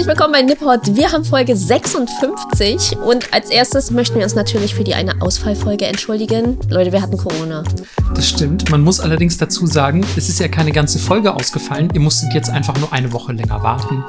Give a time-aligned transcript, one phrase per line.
[0.00, 0.96] Herzlich willkommen bei Nippot.
[0.96, 5.84] Wir haben Folge 56 und als erstes möchten wir uns natürlich für die eine Ausfallfolge
[5.84, 6.58] entschuldigen.
[6.70, 7.62] Leute, wir hatten Corona.
[8.14, 8.70] Das stimmt.
[8.70, 11.90] Man muss allerdings dazu sagen, es ist ja keine ganze Folge ausgefallen.
[11.92, 14.02] Ihr musstet jetzt einfach nur eine Woche länger warten.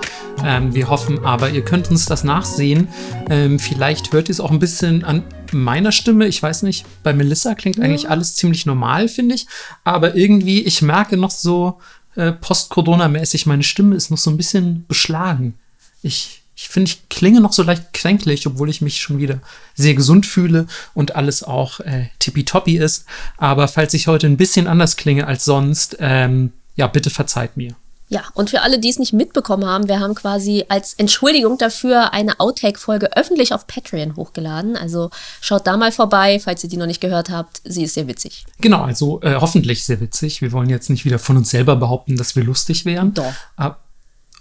[0.46, 2.88] Ähm, wir hoffen aber, ihr könnt uns das nachsehen.
[3.30, 6.26] Ähm, vielleicht hört ihr es auch ein bisschen an meiner Stimme.
[6.26, 7.84] Ich weiß nicht, bei Melissa klingt ja.
[7.84, 9.46] eigentlich alles ziemlich normal, finde ich.
[9.84, 11.80] Aber irgendwie, ich merke noch so
[12.16, 15.56] äh, post-Corona-mäßig, meine Stimme ist noch so ein bisschen beschlagen.
[16.02, 19.40] Ich ich finde, ich klinge noch so leicht kränklich, obwohl ich mich schon wieder
[19.74, 23.06] sehr gesund fühle und alles auch äh, tippitoppi ist.
[23.38, 27.76] Aber falls ich heute ein bisschen anders klinge als sonst, ähm, ja, bitte verzeiht mir.
[28.10, 32.14] Ja, und für alle, die es nicht mitbekommen haben, wir haben quasi als Entschuldigung dafür
[32.14, 34.76] eine Outtake-Folge öffentlich auf Patreon hochgeladen.
[34.76, 37.62] Also schaut da mal vorbei, falls ihr die noch nicht gehört habt.
[37.64, 38.46] Sie ist sehr witzig.
[38.60, 40.42] Genau, also äh, hoffentlich sehr witzig.
[40.42, 43.14] Wir wollen jetzt nicht wieder von uns selber behaupten, dass wir lustig wären.
[43.14, 43.34] Doch.
[43.56, 43.80] Aber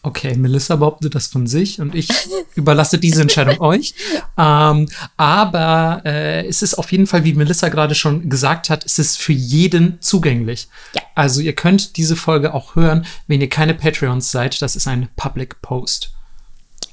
[0.02, 2.08] Okay, Melissa behauptet das von sich und ich
[2.54, 3.94] überlasse diese Entscheidung euch.
[4.38, 8.98] Ähm, aber äh, es ist auf jeden Fall, wie Melissa gerade schon gesagt hat, es
[8.98, 10.68] ist für jeden zugänglich.
[10.94, 11.02] Ja.
[11.14, 14.62] Also ihr könnt diese Folge auch hören, wenn ihr keine Patreons seid.
[14.62, 16.12] Das ist ein Public Post.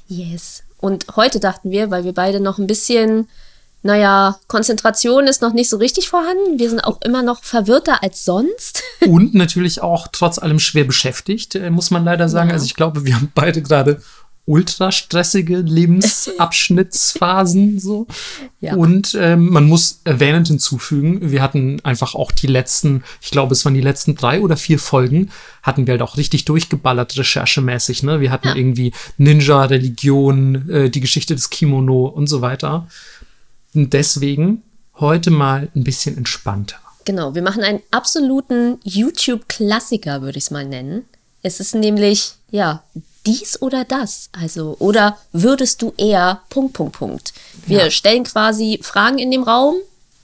[0.08, 0.62] Yes.
[0.78, 3.28] Und heute dachten wir, weil wir beide noch ein bisschen
[3.82, 6.58] naja, Konzentration ist noch nicht so richtig vorhanden.
[6.58, 8.82] Wir sind auch immer noch verwirrter als sonst.
[9.06, 12.48] Und natürlich auch trotz allem schwer beschäftigt, äh, muss man leider sagen.
[12.48, 12.54] Ja.
[12.54, 14.00] Also ich glaube, wir haben beide gerade
[14.48, 18.08] ultra stressige Lebensabschnittsphasen so.
[18.60, 18.74] Ja.
[18.74, 23.64] Und ähm, man muss erwähnend hinzufügen, wir hatten einfach auch die letzten, ich glaube, es
[23.64, 25.30] waren die letzten drei oder vier Folgen,
[25.62, 28.02] hatten wir halt auch richtig durchgeballert recherchemäßig.
[28.02, 28.20] Ne?
[28.20, 28.56] Wir hatten ja.
[28.56, 32.88] irgendwie Ninja, Religion, äh, die Geschichte des Kimono und so weiter.
[33.78, 34.64] Und deswegen
[34.98, 36.78] heute mal ein bisschen entspannter.
[37.04, 41.04] Genau, wir machen einen absoluten YouTube-Klassiker, würde ich es mal nennen.
[41.42, 42.82] Es ist nämlich, ja,
[43.24, 44.30] dies oder das.
[44.32, 47.32] Also, oder würdest du eher Punkt, Punkt, Punkt.
[47.66, 47.90] Wir ja.
[47.92, 49.76] stellen quasi Fragen in dem Raum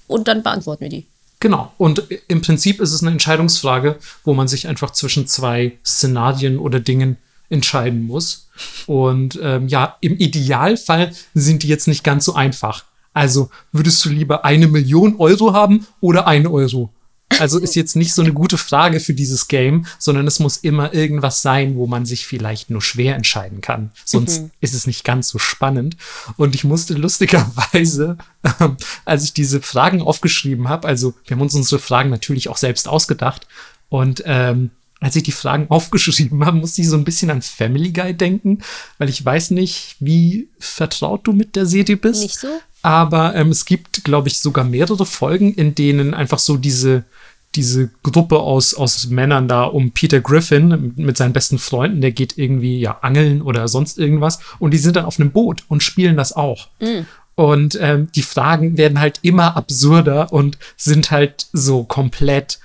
[0.09, 1.07] und dann beantworten wir die.
[1.39, 1.73] Genau.
[1.79, 6.81] Und im Prinzip ist es eine Entscheidungsfrage, wo man sich einfach zwischen zwei Szenarien oder
[6.81, 7.19] Dingen
[7.51, 8.49] entscheiden muss.
[8.87, 12.85] Und ähm, ja, im Idealfall sind die jetzt nicht ganz so einfach.
[13.15, 16.93] Also würdest du lieber eine Million Euro haben oder ein Euro?
[17.39, 20.95] Also ist jetzt nicht so eine gute Frage für dieses Game, sondern es muss immer
[20.95, 23.91] irgendwas sein, wo man sich vielleicht nur schwer entscheiden kann.
[24.05, 24.51] Sonst mhm.
[24.61, 25.97] ist es nicht ganz so spannend.
[26.37, 28.69] Und ich musste lustigerweise, äh,
[29.05, 32.89] als ich diese Fragen aufgeschrieben habe, also wir haben uns unsere Fragen natürlich auch selbst
[32.89, 33.47] ausgedacht.
[33.89, 34.71] Und ähm,
[35.01, 38.63] als ich die Fragen aufgeschrieben habe, musste ich so ein bisschen an Family Guy denken,
[38.99, 42.23] weil ich weiß nicht, wie vertraut du mit der Serie bist.
[42.23, 42.49] Nicht so?
[42.85, 47.05] Aber ähm, es gibt, glaube ich, sogar mehrere Folgen, in denen einfach so diese,
[47.55, 52.37] diese Gruppe aus, aus Männern da um Peter Griffin mit seinen besten Freunden, der geht
[52.37, 56.19] irgendwie ja angeln oder sonst irgendwas und die sind dann auf einem Boot und spielen
[56.19, 56.69] das auch.
[56.79, 57.07] Mhm.
[57.37, 62.59] Und ähm, die Fragen werden halt immer absurder und sind halt so komplett,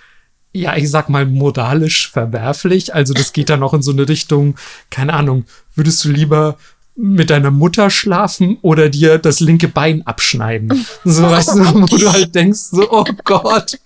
[0.52, 2.94] ja, ich sag mal, moralisch verwerflich.
[2.94, 4.58] Also das geht dann auch in so eine Richtung,
[4.90, 6.58] keine Ahnung, würdest du lieber
[7.02, 10.86] mit deiner Mutter schlafen oder dir das linke Bein abschneiden.
[11.06, 13.80] So weißt du, wo du halt denkst, so, oh Gott,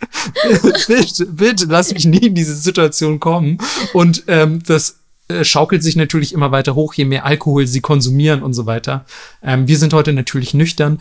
[0.87, 3.59] bitte, bitte, lass mich nie in diese Situation kommen.
[3.93, 4.97] Und ähm, das
[5.27, 9.05] äh, schaukelt sich natürlich immer weiter hoch, je mehr Alkohol sie konsumieren und so weiter.
[9.43, 10.99] Ähm, wir sind heute natürlich nüchtern.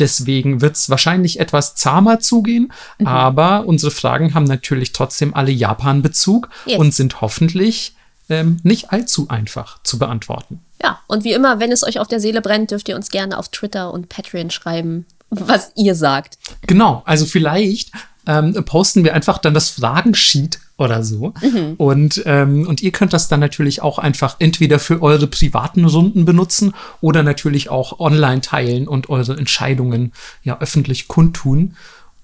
[0.00, 3.06] Deswegen wird es wahrscheinlich etwas zahmer zugehen, mhm.
[3.06, 6.80] aber unsere Fragen haben natürlich trotzdem alle Japan-Bezug yes.
[6.80, 7.94] und sind hoffentlich
[8.28, 10.63] ähm, nicht allzu einfach zu beantworten.
[10.82, 13.38] Ja, und wie immer, wenn es euch auf der Seele brennt, dürft ihr uns gerne
[13.38, 16.38] auf Twitter und Patreon schreiben, was ihr sagt.
[16.66, 17.92] Genau, also vielleicht
[18.26, 21.34] ähm, posten wir einfach dann das Fragensheet oder so.
[21.40, 21.74] Mhm.
[21.76, 26.24] Und, ähm, und ihr könnt das dann natürlich auch einfach entweder für eure privaten Runden
[26.24, 30.12] benutzen oder natürlich auch online teilen und eure Entscheidungen
[30.42, 31.76] ja öffentlich kundtun.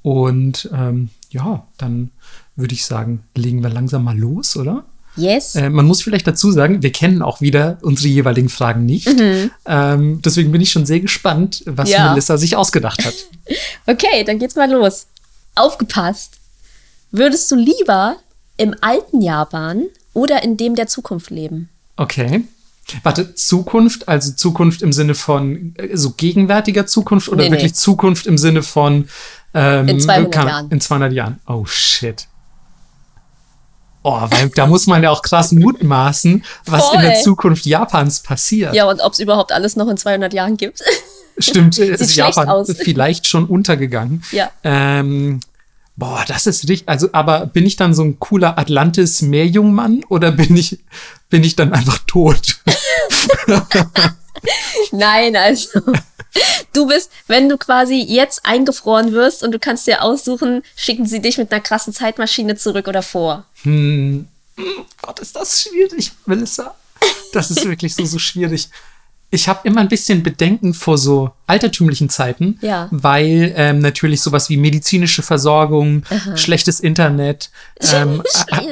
[0.03, 2.11] Und ähm, ja, dann
[2.56, 4.85] würde ich sagen, legen wir langsam mal los, oder?
[5.17, 5.55] Yes.
[5.55, 9.09] Äh, man muss vielleicht dazu sagen, wir kennen auch wieder unsere jeweiligen Fragen nicht.
[9.09, 9.51] Mhm.
[9.67, 12.11] Ähm, deswegen bin ich schon sehr gespannt, was ja.
[12.11, 13.15] Melissa sich ausgedacht hat.
[13.87, 15.07] okay, dann geht's mal los.
[15.55, 16.35] Aufgepasst.
[17.11, 18.17] Würdest du lieber
[18.57, 19.85] im alten Japan
[20.15, 21.69] oder in dem der Zukunft leben?
[21.97, 22.45] Okay.
[23.03, 27.77] Warte, Zukunft, also Zukunft im Sinne von äh, so gegenwärtiger Zukunft oder nee, wirklich nee.
[27.77, 29.09] Zukunft im Sinne von
[29.55, 30.71] ähm, in 200 kann, Jahren?
[30.71, 31.41] In 200 Jahren.
[31.47, 32.27] Oh shit.
[34.02, 36.97] Oh, weil da muss man ja auch krass mutmaßen, was Voll.
[36.97, 38.75] in der Zukunft Japans passiert.
[38.75, 40.82] Ja, und ob es überhaupt alles noch in 200 Jahren gibt.
[41.38, 42.69] Stimmt, ist Japan aus.
[42.79, 44.23] vielleicht schon untergegangen.
[44.32, 44.50] Ja.
[44.64, 45.41] Ähm,
[45.97, 46.88] boah, das ist richtig.
[46.88, 50.79] Also, aber bin ich dann so ein cooler Atlantis-Meerjungmann oder bin ich,
[51.29, 52.58] bin ich dann einfach tot?
[54.93, 55.81] Nein, also
[56.73, 61.21] du bist, wenn du quasi jetzt eingefroren wirst und du kannst dir aussuchen, schicken sie
[61.21, 63.44] dich mit einer krassen Zeitmaschine zurück oder vor.
[63.62, 64.27] Hm.
[65.03, 66.75] Gott, ist das schwierig, Melissa.
[67.32, 68.69] Das ist wirklich so, so schwierig.
[69.32, 72.88] Ich habe immer ein bisschen Bedenken vor so altertümlichen Zeiten, Ja.
[72.91, 76.03] weil ähm, natürlich sowas wie medizinische Versorgung,
[76.35, 77.50] schlechtes Internet,
[77.93, 78.25] ähm,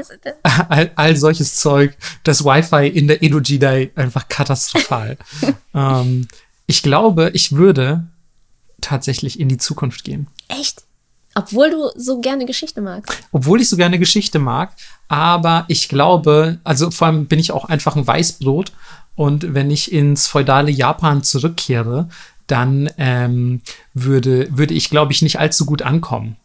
[0.69, 5.17] all, all solches Zeug, das Wi-Fi in der Edo Jedi einfach katastrophal.
[5.75, 6.27] ähm,
[6.69, 8.07] ich glaube, ich würde
[8.81, 10.29] tatsächlich in die Zukunft gehen.
[10.47, 10.85] Echt?
[11.35, 13.13] Obwohl du so gerne Geschichte magst.
[13.33, 14.75] Obwohl ich so gerne Geschichte mag,
[15.09, 18.73] aber ich glaube, also vor allem bin ich auch einfach ein Weißbrot
[19.17, 22.09] und wenn ich ins feudale Japan zurückkehre,
[22.47, 23.63] dann ähm,
[23.95, 26.37] würde, würde ich, glaube ich, nicht allzu gut ankommen.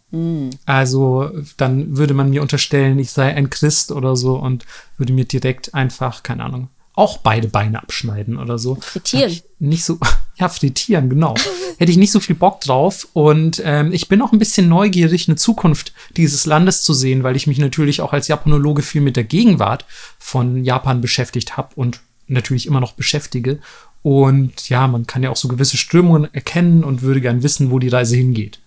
[0.68, 4.64] Also dann würde man mir unterstellen, ich sei ein Christ oder so und
[4.98, 8.76] würde mir direkt einfach, keine Ahnung, auch beide Beine abschneiden oder so.
[8.76, 9.40] Frittieren.
[9.60, 9.98] Nicht so,
[10.38, 11.36] ja, frittieren, genau.
[11.78, 13.08] Hätte ich nicht so viel Bock drauf.
[13.14, 17.36] Und ähm, ich bin auch ein bisschen neugierig, eine Zukunft dieses Landes zu sehen, weil
[17.36, 19.86] ich mich natürlich auch als Japanologe viel mit der Gegenwart
[20.20, 23.60] von Japan beschäftigt habe und natürlich immer noch beschäftige.
[24.04, 27.80] Und ja, man kann ja auch so gewisse Strömungen erkennen und würde gern wissen, wo
[27.80, 28.60] die Reise hingeht.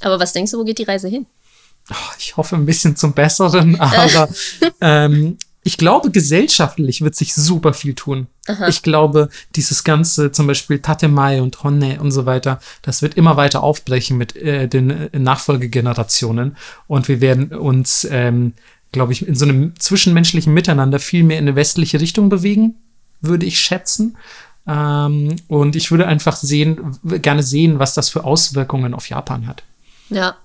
[0.00, 1.26] Aber was denkst du, wo geht die Reise hin?
[2.18, 4.28] Ich hoffe ein bisschen zum Besseren, aber
[4.80, 8.28] ähm, ich glaube, gesellschaftlich wird sich super viel tun.
[8.68, 13.36] Ich glaube, dieses ganze, zum Beispiel Tatemai und Honne und so weiter, das wird immer
[13.36, 16.56] weiter aufbrechen mit äh, den äh, Nachfolgegenerationen.
[16.86, 18.52] Und wir werden uns, ähm,
[18.92, 22.76] glaube ich, in so einem zwischenmenschlichen Miteinander viel mehr in eine westliche Richtung bewegen,
[23.20, 24.16] würde ich schätzen.
[24.68, 29.64] Ähm, und ich würde einfach sehen, gerne sehen, was das für Auswirkungen auf Japan hat.
[30.10, 30.36] Ja,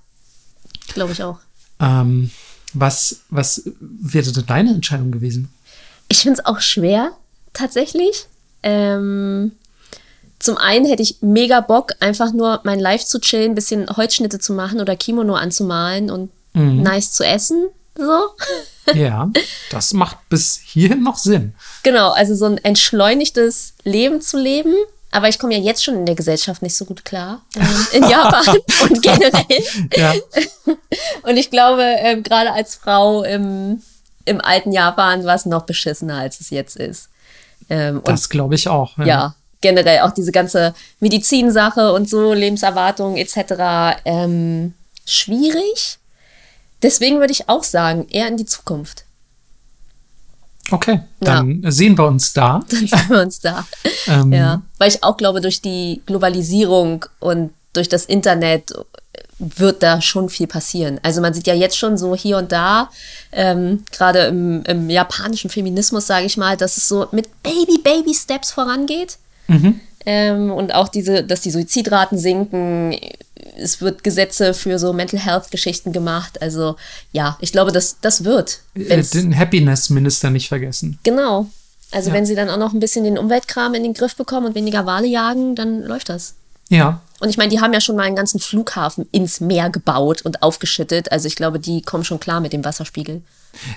[0.95, 1.37] glaube ich auch.
[1.79, 2.31] Ähm,
[2.73, 5.49] was, was wäre denn deine Entscheidung gewesen?
[6.07, 7.11] Ich finde es auch schwer,
[7.53, 8.27] tatsächlich.
[8.63, 9.53] Ähm,
[10.39, 14.53] zum einen hätte ich mega Bock, einfach nur mein Live zu chillen, bisschen Holzschnitte zu
[14.53, 17.67] machen oder Kimono anzumalen und nice zu essen.
[17.95, 18.21] So.
[18.95, 19.29] Ja,
[19.69, 21.53] das macht bis hierhin noch Sinn.
[21.83, 24.73] Genau, also so ein entschleunigtes Leben zu leben.
[25.11, 27.41] Aber ich komme ja jetzt schon in der Gesellschaft nicht so gut klar.
[27.55, 28.57] Ähm, in Japan
[28.89, 29.89] und generell.
[29.95, 30.13] Ja,
[31.23, 33.81] Und ich glaube, ähm, gerade als Frau im,
[34.25, 37.09] im alten Japan war es noch beschissener, als es jetzt ist.
[37.69, 38.97] Ähm, und das glaube ich auch.
[38.97, 44.01] ja, generell auch diese ganze Medizinsache und so, Lebenserwartung etc.
[44.05, 44.73] Ähm,
[45.05, 45.99] schwierig.
[46.81, 49.05] Deswegen würde ich auch sagen, eher in die Zukunft.
[50.69, 52.61] Okay, dann sehen wir uns da.
[52.69, 53.65] Dann sehen wir uns da.
[54.07, 58.71] Ähm, Ja, weil ich auch glaube, durch die Globalisierung und durch das Internet
[59.39, 60.99] wird da schon viel passieren.
[61.01, 62.89] Also man sieht ja jetzt schon so hier und da,
[63.31, 68.13] ähm, gerade im, im japanischen Feminismus, sage ich mal, dass es so mit Baby, Baby
[68.13, 69.17] Steps vorangeht.
[70.05, 72.95] Ähm, und auch diese, dass die Suizidraten sinken.
[73.57, 76.41] Es wird Gesetze für so Mental Health Geschichten gemacht.
[76.41, 76.75] Also
[77.11, 78.59] ja, ich glaube, das, das wird.
[78.75, 80.99] äh, den Happiness-Minister nicht vergessen.
[81.03, 81.47] Genau.
[81.91, 82.15] Also Ja.
[82.15, 84.85] wenn sie dann auch noch ein bisschen den Umweltkram in den Griff bekommen und weniger
[84.85, 86.35] Wale jagen, dann läuft das.
[86.71, 90.21] Ja, Und ich meine, die haben ja schon mal einen ganzen Flughafen ins Meer gebaut
[90.23, 91.11] und aufgeschüttet.
[91.11, 93.21] Also ich glaube, die kommen schon klar mit dem Wasserspiegel.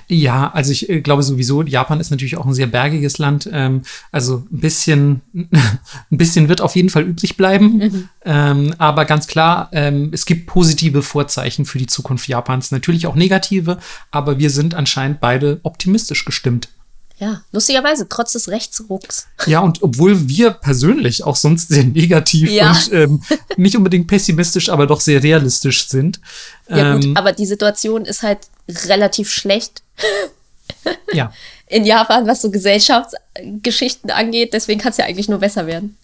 [0.07, 3.49] ja, also ich äh, glaube sowieso, Japan ist natürlich auch ein sehr bergiges Land.
[3.51, 3.81] Ähm,
[4.13, 8.09] also ein bisschen, ein bisschen wird auf jeden Fall übrig bleiben.
[8.23, 12.71] Ähm, aber ganz klar, ähm, es gibt positive Vorzeichen für die Zukunft Japans.
[12.71, 13.77] Natürlich auch negative,
[14.09, 16.69] aber wir sind anscheinend beide optimistisch gestimmt.
[17.17, 19.27] Ja, lustigerweise, trotz des Rechtsrucks.
[19.45, 22.71] Ja, und obwohl wir persönlich auch sonst sehr negativ Ja.
[22.71, 23.23] und ähm,
[23.55, 26.19] nicht unbedingt pessimistisch, aber doch sehr realistisch sind.
[26.67, 28.39] Ja ähm, gut, aber die Situation ist halt
[28.87, 29.81] relativ schlecht
[31.13, 31.31] ja.
[31.67, 34.53] in Japan, was so Gesellschaftsgeschichten angeht.
[34.53, 35.97] Deswegen kann es ja eigentlich nur besser werden.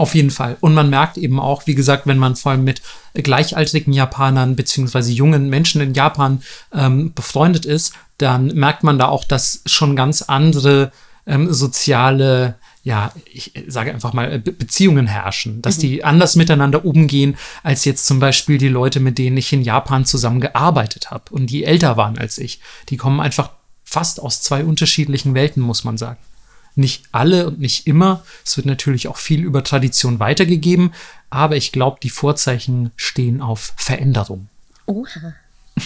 [0.00, 0.56] Auf jeden Fall.
[0.60, 2.80] Und man merkt eben auch, wie gesagt, wenn man vor allem mit
[3.12, 6.40] gleichaltrigen Japanern beziehungsweise jungen Menschen in Japan
[6.72, 10.90] ähm, befreundet ist, dann merkt man da auch, dass schon ganz andere
[11.26, 17.36] ähm, soziale, ja, ich sage einfach mal, Be Beziehungen herrschen, dass die anders miteinander umgehen,
[17.62, 21.48] als jetzt zum Beispiel die Leute, mit denen ich in Japan zusammen gearbeitet habe und
[21.48, 22.62] die älter waren als ich.
[22.88, 23.50] Die kommen einfach
[23.84, 26.20] fast aus zwei unterschiedlichen Welten, muss man sagen.
[26.80, 28.24] Nicht alle und nicht immer.
[28.42, 30.94] Es wird natürlich auch viel über Tradition weitergegeben,
[31.28, 34.48] aber ich glaube, die Vorzeichen stehen auf Veränderung.
[34.86, 35.34] Oha.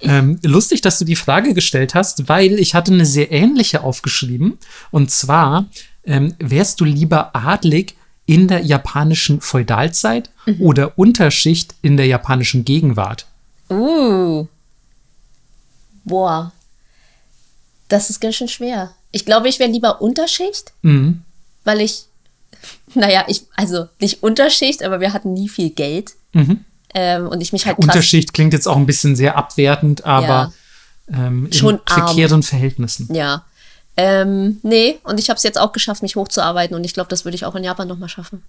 [0.00, 4.58] Ähm, lustig, dass du die Frage gestellt hast, weil ich hatte eine sehr ähnliche aufgeschrieben.
[4.90, 5.66] Und zwar,
[6.04, 7.94] ähm, wärst du lieber adlig
[8.26, 13.26] in der japanischen Feudalzeit oder Unterschicht in der japanischen Gegenwart?
[13.68, 14.48] Uh.
[16.04, 16.50] Boah.
[17.90, 18.92] Das ist ganz schön schwer.
[19.10, 21.22] Ich glaube, ich wäre lieber Unterschicht, Mhm.
[21.64, 22.04] weil ich,
[22.94, 26.12] naja, ich, also nicht Unterschicht, aber wir hatten nie viel Geld.
[26.94, 30.52] Ähm, und ich mich halt Unterschicht klingt jetzt auch ein bisschen sehr abwertend, aber
[31.12, 32.06] ähm, in Schon arm.
[32.06, 33.12] prekären Verhältnissen.
[33.14, 33.44] Ja.
[33.96, 37.24] Ähm, nee, und ich habe es jetzt auch geschafft, mich hochzuarbeiten und ich glaube, das
[37.24, 38.42] würde ich auch in Japan nochmal schaffen.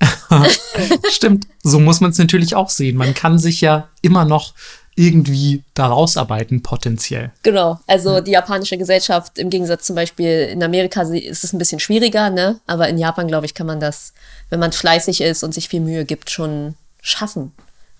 [1.10, 2.96] Stimmt, so muss man es natürlich auch sehen.
[2.96, 4.54] Man kann sich ja immer noch
[4.96, 7.32] irgendwie da rausarbeiten, potenziell.
[7.42, 11.80] Genau, also die japanische Gesellschaft im Gegensatz zum Beispiel in Amerika ist es ein bisschen
[11.80, 12.60] schwieriger, ne?
[12.66, 14.12] Aber in Japan, glaube ich, kann man das,
[14.50, 17.52] wenn man fleißig ist und sich viel Mühe gibt, schon schaffen.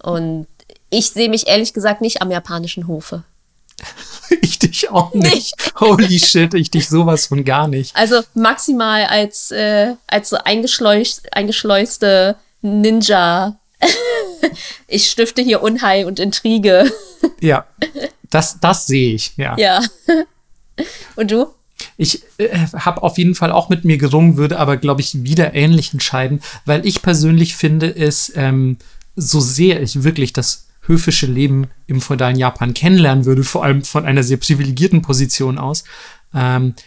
[0.03, 0.47] Und
[0.91, 3.25] ich sehe mich ehrlich gesagt nicht am japanischen Hofe.
[4.41, 5.55] Ich dich auch nicht.
[5.79, 7.95] Holy shit, ich dich sowas von gar nicht.
[7.95, 13.57] Also maximal als, äh, als so eingeschleust, eingeschleuste Ninja.
[14.89, 16.91] ich stifte hier Unheil und Intrige.
[17.41, 17.67] Ja,
[18.31, 19.57] das, das sehe ich, ja.
[19.57, 19.81] ja.
[21.17, 21.47] Und du?
[21.97, 25.55] Ich äh, habe auf jeden Fall auch mit mir gerungen, würde aber, glaube ich, wieder
[25.55, 28.77] ähnlich entscheiden, weil ich persönlich finde es, ähm,
[29.17, 34.05] so sehr ich wirklich das höfische Leben im feudalen Japan kennenlernen würde, vor allem von
[34.05, 35.85] einer sehr privilegierten Position aus,
[36.35, 36.83] ähm, äh,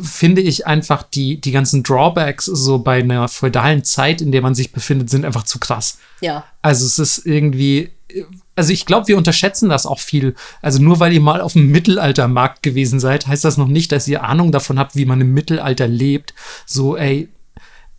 [0.00, 4.54] finde ich einfach die, die ganzen Drawbacks so bei einer feudalen Zeit, in der man
[4.54, 5.98] sich befindet, sind einfach zu krass.
[6.20, 6.44] Ja.
[6.62, 7.90] Also es ist irgendwie,
[8.56, 10.34] also ich glaube, wir unterschätzen das auch viel.
[10.62, 14.08] Also nur weil ihr mal auf dem Mittelaltermarkt gewesen seid, heißt das noch nicht, dass
[14.08, 16.32] ihr Ahnung davon habt, wie man im Mittelalter lebt.
[16.64, 17.28] So, ey,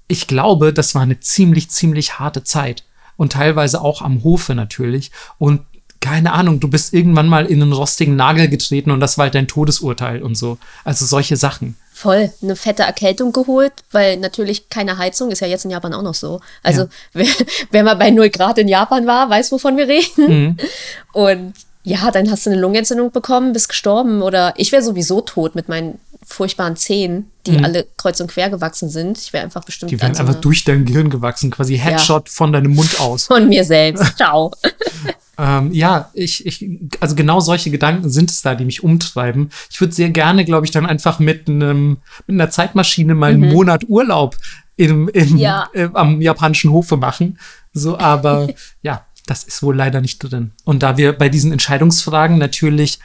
[0.08, 2.84] ich glaube, das war eine ziemlich, ziemlich harte Zeit.
[3.16, 5.12] Und teilweise auch am Hofe natürlich.
[5.38, 5.62] Und
[6.06, 9.34] keine Ahnung, du bist irgendwann mal in einen rostigen Nagel getreten und das war halt
[9.34, 10.60] dein Todesurteil und so.
[10.84, 11.76] Also solche Sachen.
[11.94, 16.04] Voll eine fette Erkältung geholt, weil natürlich keine Heizung ist ja jetzt in Japan auch
[16.04, 16.42] noch so.
[16.62, 16.88] Also Ja.
[17.14, 17.28] wer,
[17.72, 20.58] wer mal bei 0 Grad in Japan war, weiß, wovon wir reden.
[21.14, 25.56] Und ja, dann hast du eine Lungenentzündung bekommen, bist gestorben oder ich wäre sowieso tot
[25.56, 29.18] mit meinen furchtbaren Zähnen, die alle kreuz und quer gewachsen sind.
[29.20, 32.52] Ich wäre einfach bestimmt Die werden ganz einfach durch dein Gehirn gewachsen, quasi Headshot von
[32.52, 33.26] deinem Mund aus.
[33.26, 34.18] von mir selbst.
[34.18, 34.52] Ciao.
[35.38, 36.66] Ähm, ja, ich, ich,
[37.00, 39.50] also genau solche Gedanken sind es da, die mich umtreiben.
[39.70, 43.52] Ich würde sehr gerne, glaube ich, dann einfach mit einem, mit einer Zeitmaschine mal einen
[43.52, 44.38] Monat Urlaub
[44.78, 45.38] im, im, Mhm.
[45.38, 45.70] Ja.
[45.74, 47.40] äh, am japanischen Hofe machen.
[47.74, 48.48] So, aber
[48.82, 50.52] ja, das ist wohl leider nicht drin.
[50.64, 53.00] Und da wir bei diesen Entscheidungsfragen natürlich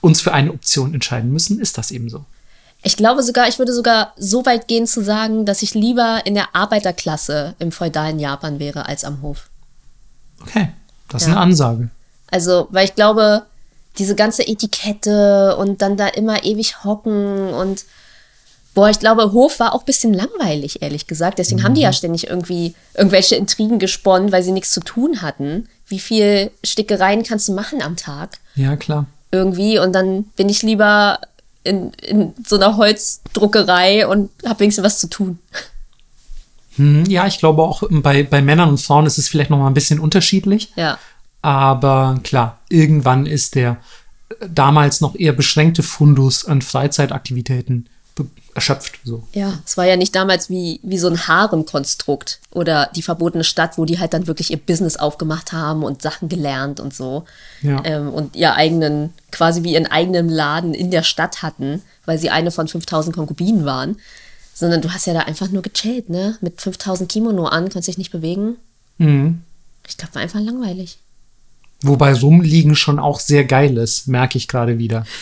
[0.00, 2.24] uns für eine Option entscheiden müssen, ist das eben so.
[2.82, 6.34] Ich glaube sogar, ich würde sogar so weit gehen zu sagen, dass ich lieber in
[6.34, 9.48] der Arbeiterklasse im feudalen Japan wäre als am Hof.
[10.42, 10.68] Okay,
[11.08, 11.34] das ist Ja.
[11.34, 11.88] eine Ansage.
[12.30, 13.42] Also, weil ich glaube,
[13.98, 17.84] diese ganze Etikette und dann da immer ewig hocken und
[18.74, 21.38] boah, ich glaube, Hof war auch ein bisschen langweilig, ehrlich gesagt.
[21.38, 25.68] Deswegen haben die ja ständig irgendwie irgendwelche Intrigen gesponnen, weil sie nichts zu tun hatten.
[25.86, 28.38] Wie viel Stickereien kannst du machen am Tag?
[28.56, 29.06] Ja, klar.
[29.30, 29.78] Irgendwie.
[29.78, 31.20] Und dann bin ich lieber
[31.62, 35.38] in, in so einer Holzdruckerei und habe wenigstens was zu tun.
[36.76, 39.68] Hm, ja, ich glaube auch bei, bei Männern und Frauen ist es vielleicht noch mal
[39.68, 40.72] ein bisschen unterschiedlich.
[40.76, 40.98] Ja.
[41.42, 43.78] Aber klar, irgendwann ist der
[44.28, 47.88] äh, damals noch eher beschränkte Fundus an Freizeitaktivitäten
[48.54, 49.00] erschöpft.
[49.04, 49.26] So.
[49.32, 53.76] Ja, es war ja nicht damals wie, wie so ein Harem-Konstrukt oder die verbotene Stadt,
[53.76, 57.24] wo die halt dann wirklich ihr Business aufgemacht haben und Sachen gelernt und so.
[57.62, 57.82] Ja.
[57.84, 62.30] Ähm, und ihr eigenen, quasi wie ihren eigenen Laden in der Stadt hatten, weil sie
[62.30, 63.96] eine von 5000 Konkubinen waren.
[64.54, 66.38] Sondern du hast ja da einfach nur gechillt, ne?
[66.40, 68.56] Mit 5000 Kimono an, konntest dich nicht bewegen.
[68.98, 69.42] Mhm.
[69.86, 70.98] Ich glaube, war einfach langweilig.
[71.82, 75.04] Wobei Rumliegen schon auch sehr geil ist, merke ich gerade wieder.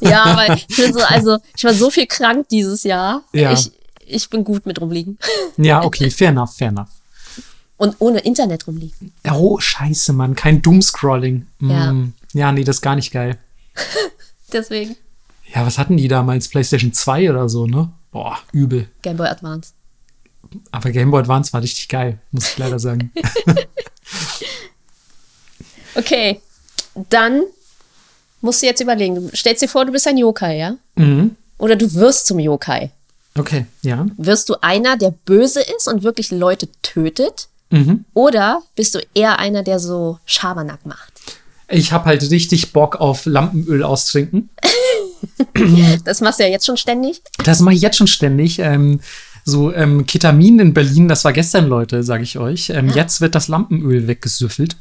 [0.00, 3.24] Ja, aber ich bin so, also, ich war so viel krank dieses Jahr.
[3.32, 3.52] Ja.
[3.52, 3.72] Ich,
[4.06, 5.18] ich bin gut mit rumliegen.
[5.56, 6.88] Ja, okay, fair enough, fair enough.
[7.76, 9.12] Und ohne Internet rumliegen.
[9.32, 11.48] Oh, scheiße, Mann, kein Doomscrolling.
[11.62, 11.92] Ja.
[11.92, 13.38] Mm, ja, nee, das ist gar nicht geil.
[14.52, 14.94] Deswegen
[15.52, 16.48] Ja, was hatten die damals?
[16.48, 17.90] PlayStation 2 oder so, ne?
[18.10, 18.88] Boah, übel.
[19.02, 19.72] Game Boy Advance.
[20.72, 23.12] Aber Game Boy Advance war richtig geil, muss ich leider sagen.
[25.94, 26.40] Okay,
[27.08, 27.42] dann
[28.40, 29.16] musst du jetzt überlegen.
[29.16, 30.76] Du stellst dir vor, du bist ein Yokai, ja?
[30.96, 31.36] mhm.
[31.58, 32.90] Oder du wirst zum Yokai.
[33.36, 34.06] Okay, ja.
[34.16, 37.48] Wirst du einer, der böse ist und wirklich Leute tötet?
[37.68, 38.06] Mhm.
[38.14, 41.12] Oder bist du eher einer, der so Schabernack macht?
[41.68, 44.48] Ich habe halt richtig Bock auf Lampenöl austrinken.
[46.04, 47.22] Das machst du ja jetzt schon ständig.
[47.44, 48.58] Das mache ich jetzt schon ständig.
[48.58, 49.00] Ähm,
[49.44, 52.70] so ähm, Ketamin in Berlin, das war gestern, Leute, sage ich euch.
[52.70, 54.76] Ähm, Jetzt wird das Lampenöl weggesüffelt.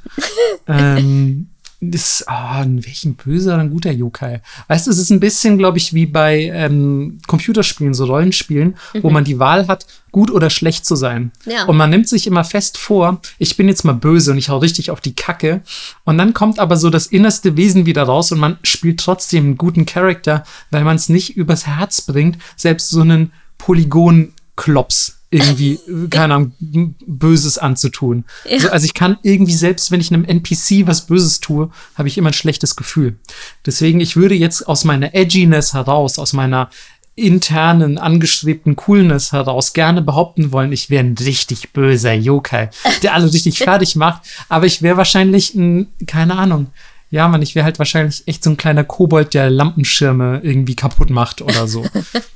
[0.68, 1.50] ähm,
[1.82, 4.42] Das, oh, welchen böser oder ein guter Yokai?
[4.68, 9.04] Weißt du, es ist ein bisschen, glaube ich, wie bei ähm, Computerspielen, so Rollenspielen, mhm.
[9.04, 11.32] wo man die Wahl hat, gut oder schlecht zu sein.
[11.46, 11.66] Ja.
[11.66, 14.58] Und man nimmt sich immer fest vor, ich bin jetzt mal böse und ich hau
[14.58, 15.62] richtig auf die Kacke.
[16.04, 19.58] Und dann kommt aber so das innerste Wesen wieder raus und man spielt trotzdem einen
[19.58, 26.34] guten Charakter, weil man es nicht übers Herz bringt, selbst so einen Polygon-Klops irgendwie, keine
[26.34, 28.26] Ahnung, Böses anzutun.
[28.46, 28.54] Ja.
[28.54, 32.18] Also, also, ich kann irgendwie, selbst wenn ich einem NPC was Böses tue, habe ich
[32.18, 33.18] immer ein schlechtes Gefühl.
[33.66, 36.70] Deswegen, ich würde jetzt aus meiner Edginess heraus, aus meiner
[37.16, 42.70] internen, angestrebten Coolness heraus gerne behaupten wollen, ich wäre ein richtig böser Yokai,
[43.04, 44.22] der alle richtig fertig macht.
[44.48, 46.68] Aber ich wäre wahrscheinlich ein, keine Ahnung,
[47.12, 51.10] ja, man, ich wäre halt wahrscheinlich echt so ein kleiner Kobold, der Lampenschirme irgendwie kaputt
[51.10, 51.86] macht oder so.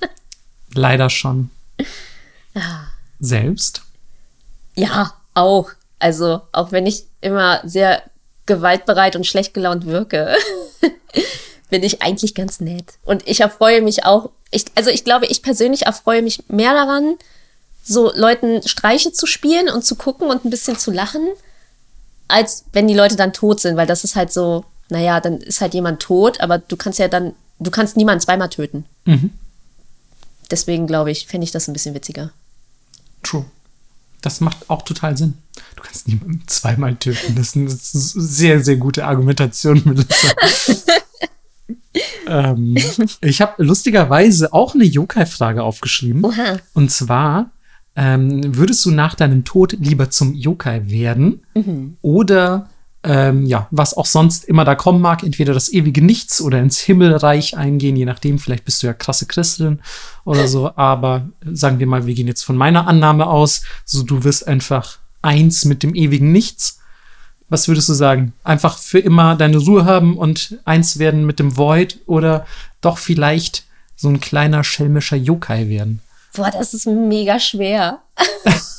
[0.73, 1.51] Leider schon.
[2.55, 2.87] Ja.
[3.19, 3.81] Selbst?
[4.75, 5.71] Ja, auch.
[5.99, 8.03] Also, auch wenn ich immer sehr
[8.45, 10.35] gewaltbereit und schlecht gelaunt wirke,
[11.69, 12.93] bin ich eigentlich ganz nett.
[13.05, 17.15] Und ich erfreue mich auch, ich, also ich glaube, ich persönlich erfreue mich mehr daran,
[17.83, 21.27] so Leuten Streiche zu spielen und zu gucken und ein bisschen zu lachen,
[22.27, 25.61] als wenn die Leute dann tot sind, weil das ist halt so, naja, dann ist
[25.61, 28.85] halt jemand tot, aber du kannst ja dann, du kannst niemanden zweimal töten.
[29.05, 29.31] Mhm.
[30.51, 32.31] Deswegen glaube ich, fände ich das ein bisschen witziger.
[33.23, 33.45] True.
[34.21, 35.33] Das macht auch total Sinn.
[35.75, 37.35] Du kannst niemanden zweimal töten.
[37.35, 40.29] Das ist eine sehr, sehr gute Argumentation, Melissa.
[42.27, 42.77] ähm,
[43.21, 46.23] ich habe lustigerweise auch eine Yokai-Frage aufgeschrieben.
[46.23, 46.57] Oha.
[46.73, 47.51] Und zwar,
[47.95, 51.97] ähm, würdest du nach deinem Tod lieber zum Yokai werden mhm.
[52.01, 52.69] oder
[53.03, 56.79] ähm, ja, was auch sonst immer da kommen mag, entweder das ewige Nichts oder ins
[56.79, 59.81] Himmelreich eingehen, je nachdem, vielleicht bist du ja krasse Christin
[60.23, 64.23] oder so, aber sagen wir mal, wir gehen jetzt von meiner Annahme aus, so du
[64.23, 66.79] wirst einfach eins mit dem ewigen Nichts.
[67.49, 68.33] Was würdest du sagen?
[68.43, 72.45] Einfach für immer deine Ruhe haben und eins werden mit dem Void oder
[72.81, 76.01] doch vielleicht so ein kleiner schelmischer Yokai werden?
[76.35, 77.99] Boah, das ist mega schwer.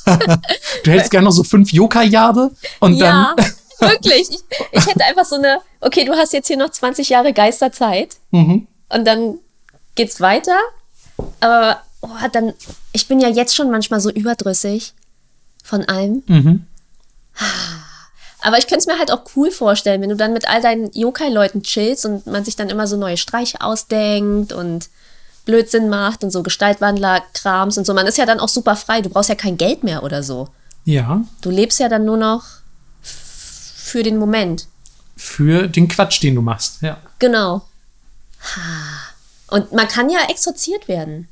[0.83, 3.33] du hältst gerne noch so fünf Yokai-Jahre und ja.
[3.35, 3.45] dann
[3.79, 4.29] Wirklich.
[4.29, 8.17] Ich, ich, hätte einfach so eine, okay, du hast jetzt hier noch 20 Jahre Geisterzeit
[8.31, 8.67] mhm.
[8.89, 9.39] und dann
[9.95, 10.57] geht's weiter.
[11.39, 12.53] Aber oh, dann,
[12.91, 14.93] ich bin ja jetzt schon manchmal so überdrüssig
[15.63, 16.23] von allem.
[16.27, 16.67] Mhm.
[18.41, 20.91] Aber ich könnte es mir halt auch cool vorstellen, wenn du dann mit all deinen
[20.93, 24.89] Yokai-Leuten chillst und man sich dann immer so neue Streiche ausdenkt und
[25.45, 27.93] Blödsinn macht und so Gestaltwandler-Krams und so.
[27.93, 29.01] Man ist ja dann auch super frei.
[29.01, 30.49] Du brauchst ja kein Geld mehr oder so.
[30.83, 31.23] Ja.
[31.41, 32.43] Du lebst ja dann nur noch
[33.85, 34.67] für den Moment.
[35.15, 36.97] Für den Quatsch, den du machst, ja.
[37.19, 37.61] Genau.
[39.47, 41.27] Und man kann ja exorziert werden.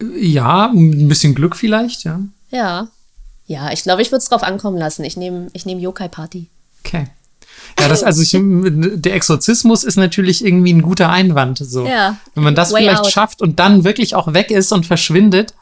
[0.00, 2.20] Ja, ein bisschen Glück vielleicht, ja.
[2.50, 2.88] Ja.
[3.46, 5.02] Ja, ich glaube, ich würde es drauf ankommen lassen.
[5.02, 6.48] Ich nehme ich nehm Yokai-Party.
[6.84, 7.06] Okay.
[7.78, 11.58] Ja, das, also ich, der Exorzismus ist natürlich irgendwie ein guter Einwand.
[11.58, 11.86] So.
[11.86, 12.18] Ja.
[12.34, 13.10] Wenn man das Way vielleicht out.
[13.10, 15.54] schafft und dann wirklich auch weg ist und verschwindet,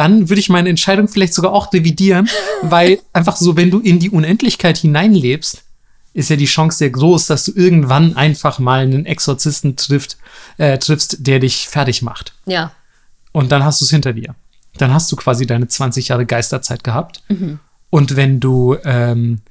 [0.00, 2.26] dann würde ich meine Entscheidung vielleicht sogar auch revidieren,
[2.62, 5.62] weil einfach so, wenn du in die Unendlichkeit hineinlebst,
[6.14, 10.16] ist ja die Chance sehr groß, dass du irgendwann einfach mal einen Exorzisten trifft,
[10.56, 12.32] äh, triffst, der dich fertig macht.
[12.46, 12.72] Ja.
[13.32, 14.34] Und dann hast du es hinter dir.
[14.78, 17.22] Dann hast du quasi deine 20 Jahre Geisterzeit gehabt.
[17.28, 17.58] Mhm.
[17.90, 19.42] Und wenn du ähm,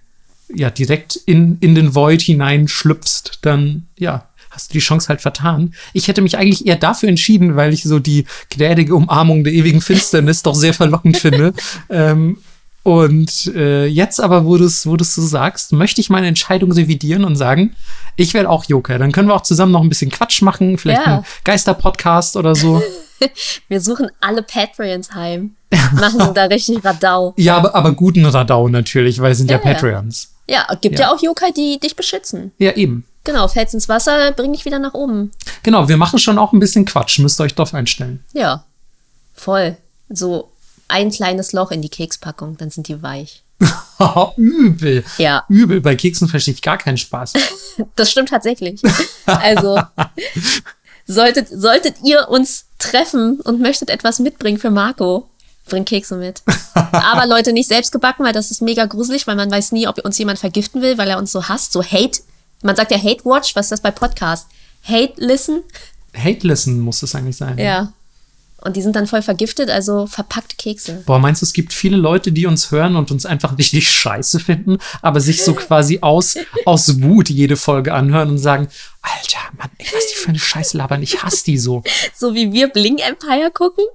[0.51, 4.28] ja direkt in, in den Void hineinschlüpfst, dann ja,
[4.59, 5.73] hast du die Chance halt vertan.
[5.93, 9.81] Ich hätte mich eigentlich eher dafür entschieden, weil ich so die gnädige Umarmung der ewigen
[9.81, 11.53] Finsternis doch sehr verlockend finde.
[11.89, 12.37] Ähm,
[12.83, 17.23] und äh, jetzt aber, wo du es wo so sagst, möchte ich meine Entscheidung revidieren
[17.25, 17.75] und sagen,
[18.15, 18.97] ich werde auch Joker.
[18.97, 21.15] Dann können wir auch zusammen noch ein bisschen Quatsch machen, vielleicht ja.
[21.15, 22.81] einen Geister-Podcast oder so.
[23.67, 25.55] wir suchen alle Patreons heim.
[25.93, 27.33] Machen da richtig Radau.
[27.37, 30.33] Ja, aber, aber guten Radau natürlich, weil es sind ja, ja Patreons.
[30.47, 31.05] Ja, gibt ja.
[31.05, 32.51] ja auch Yokai, die dich beschützen.
[32.57, 33.05] Ja, eben.
[33.29, 35.29] Genau, fällst ins Wasser, bring dich wieder nach oben.
[35.61, 38.23] Genau, wir machen schon auch ein bisschen Quatsch, müsst ihr euch drauf einstellen.
[38.33, 38.63] Ja,
[39.35, 39.77] voll.
[40.09, 40.49] So
[40.87, 43.43] ein kleines Loch in die Kekspackung, dann sind die weich.
[44.35, 45.03] Übel.
[45.19, 45.45] Ja.
[45.47, 45.79] Übel.
[45.79, 47.33] Bei Keksen verstehe ich gar keinen Spaß.
[47.95, 48.81] das stimmt tatsächlich.
[49.27, 49.79] Also,
[51.05, 55.29] solltet, solltet ihr uns treffen und möchtet etwas mitbringen für Marco,
[55.67, 56.41] bringt Kekse mit.
[56.73, 60.03] Aber Leute, nicht selbst gebacken, weil das ist mega gruselig, weil man weiß nie, ob
[60.03, 61.73] uns jemand vergiften will, weil er uns so hasst.
[61.73, 62.21] So Hate
[62.61, 64.47] man sagt ja Hate Watch, was ist das bei Podcast?
[64.83, 65.63] Hate Listen?
[66.15, 67.57] Hate Listen muss es eigentlich sein.
[67.57, 67.93] Ja.
[68.61, 71.03] Und die sind dann voll vergiftet, also verpackt Kekse.
[71.05, 74.41] Boah, meinst du, es gibt viele Leute, die uns hören und uns einfach richtig scheiße
[74.41, 78.67] finden, aber sich so quasi aus, aus Wut jede Folge anhören und sagen,
[79.01, 81.83] Alter, Mann, ey, was die für eine Scheiße labern, ich hasse die so.
[82.13, 83.85] So wie wir Bling Empire gucken?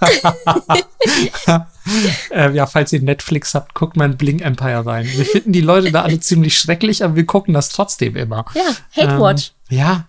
[2.30, 5.06] äh, ja, falls ihr Netflix habt, guckt mal in Blink Empire rein.
[5.14, 8.44] Wir finden die Leute da alle ziemlich schrecklich, aber wir gucken das trotzdem immer.
[8.54, 9.52] Ja, Hate Watch.
[9.70, 10.04] Ähm, ja,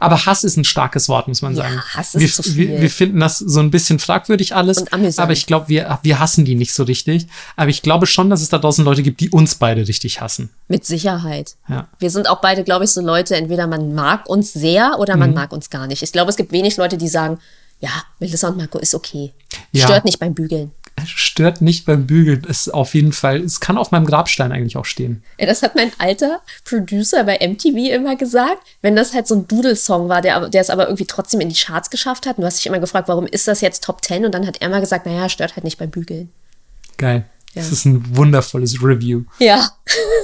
[0.00, 1.80] aber Hass ist ein starkes Wort, muss man Ja, sagen.
[1.94, 2.68] Hass ist wir, zu viel.
[2.68, 4.78] Wir, wir finden das so ein bisschen fragwürdig alles.
[4.78, 5.20] Und amüsant.
[5.22, 7.26] aber ich glaube, wir, wir hassen die nicht so richtig.
[7.56, 10.50] Aber ich glaube schon, dass es da draußen Leute gibt, die uns beide richtig hassen.
[10.68, 11.54] Mit Sicherheit.
[11.68, 11.86] Ja.
[12.00, 15.20] Wir sind auch beide, glaube ich, so Leute, entweder man mag uns sehr oder Mhm.
[15.20, 16.02] man mag uns gar nicht.
[16.02, 17.38] Ich glaube, es gibt wenig Leute, die sagen,
[17.80, 19.32] ja, Melissa und Marco ist okay.
[19.72, 19.84] Ja.
[19.84, 20.72] Stört nicht beim Bügeln.
[21.06, 22.44] Stört nicht beim Bügeln.
[22.44, 25.22] Ist auf jeden Fall, es kann auf meinem Grabstein eigentlich auch stehen.
[25.38, 28.62] Ja, das hat mein alter Producer bei MTV immer gesagt.
[28.80, 31.56] Wenn das halt so ein Doodle-Song war, der, der es aber irgendwie trotzdem in die
[31.56, 32.38] Charts geschafft hat.
[32.38, 34.24] Und du hast dich immer gefragt, warum ist das jetzt Top 10?
[34.24, 36.30] Und dann hat er immer gesagt, naja, stört halt nicht beim Bügeln.
[36.96, 37.24] Geil.
[37.54, 37.62] Ja.
[37.62, 39.24] Das ist ein wundervolles Review.
[39.38, 39.70] Ja.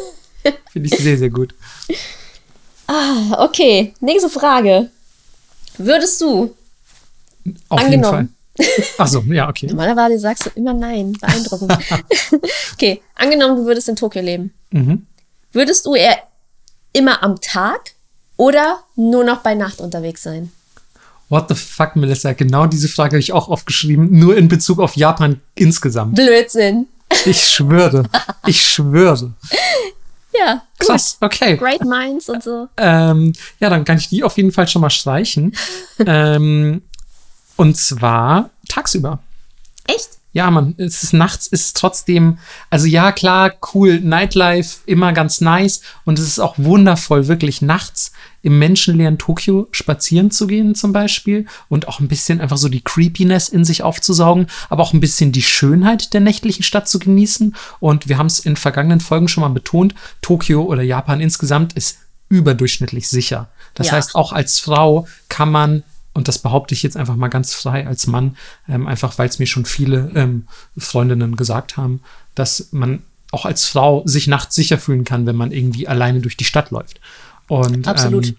[0.72, 1.54] Finde ich sehr, sehr gut.
[3.32, 4.90] Okay, nächste Frage.
[5.78, 6.54] Würdest du,
[7.68, 8.02] Auf jeden
[8.98, 9.66] Achso, ja, okay.
[9.66, 11.72] normalerweise sagst du immer nein, beeindruckend.
[12.74, 14.52] okay, angenommen, du würdest in Tokio leben.
[14.70, 15.06] Mhm.
[15.52, 16.18] Würdest du eher
[16.92, 17.92] immer am Tag
[18.36, 20.52] oder nur noch bei Nacht unterwegs sein?
[21.28, 22.32] What the fuck, Melissa?
[22.32, 26.16] Genau diese Frage habe ich auch aufgeschrieben, nur in Bezug auf Japan insgesamt.
[26.16, 26.86] Blödsinn.
[27.24, 28.04] Ich schwöre.
[28.46, 29.32] Ich schwöre.
[30.32, 30.88] Ja, gut.
[30.88, 31.56] Krass, okay.
[31.56, 32.68] Great Minds und so.
[32.76, 35.54] Ähm, ja, dann kann ich die auf jeden Fall schon mal streichen.
[36.06, 36.82] ähm,
[37.60, 39.18] und zwar tagsüber.
[39.86, 40.08] Echt?
[40.32, 42.38] Ja, man, es ist nachts ist trotzdem,
[42.70, 45.82] also ja, klar, cool, Nightlife, immer ganz nice.
[46.06, 51.44] Und es ist auch wundervoll, wirklich nachts im menschenleeren Tokio spazieren zu gehen, zum Beispiel.
[51.68, 55.30] Und auch ein bisschen einfach so die Creepiness in sich aufzusaugen, aber auch ein bisschen
[55.32, 57.54] die Schönheit der nächtlichen Stadt zu genießen.
[57.78, 61.98] Und wir haben es in vergangenen Folgen schon mal betont, Tokio oder Japan insgesamt ist
[62.30, 63.48] überdurchschnittlich sicher.
[63.74, 63.94] Das Ja.
[63.94, 67.86] heißt, auch als Frau kann man und das behaupte ich jetzt einfach mal ganz frei
[67.86, 68.36] als Mann,
[68.68, 70.46] ähm, einfach weil es mir schon viele ähm,
[70.76, 72.00] Freundinnen gesagt haben,
[72.34, 76.36] dass man auch als Frau sich nachts sicher fühlen kann, wenn man irgendwie alleine durch
[76.36, 77.00] die Stadt läuft.
[77.46, 78.28] Und Absolut.
[78.28, 78.36] Ähm,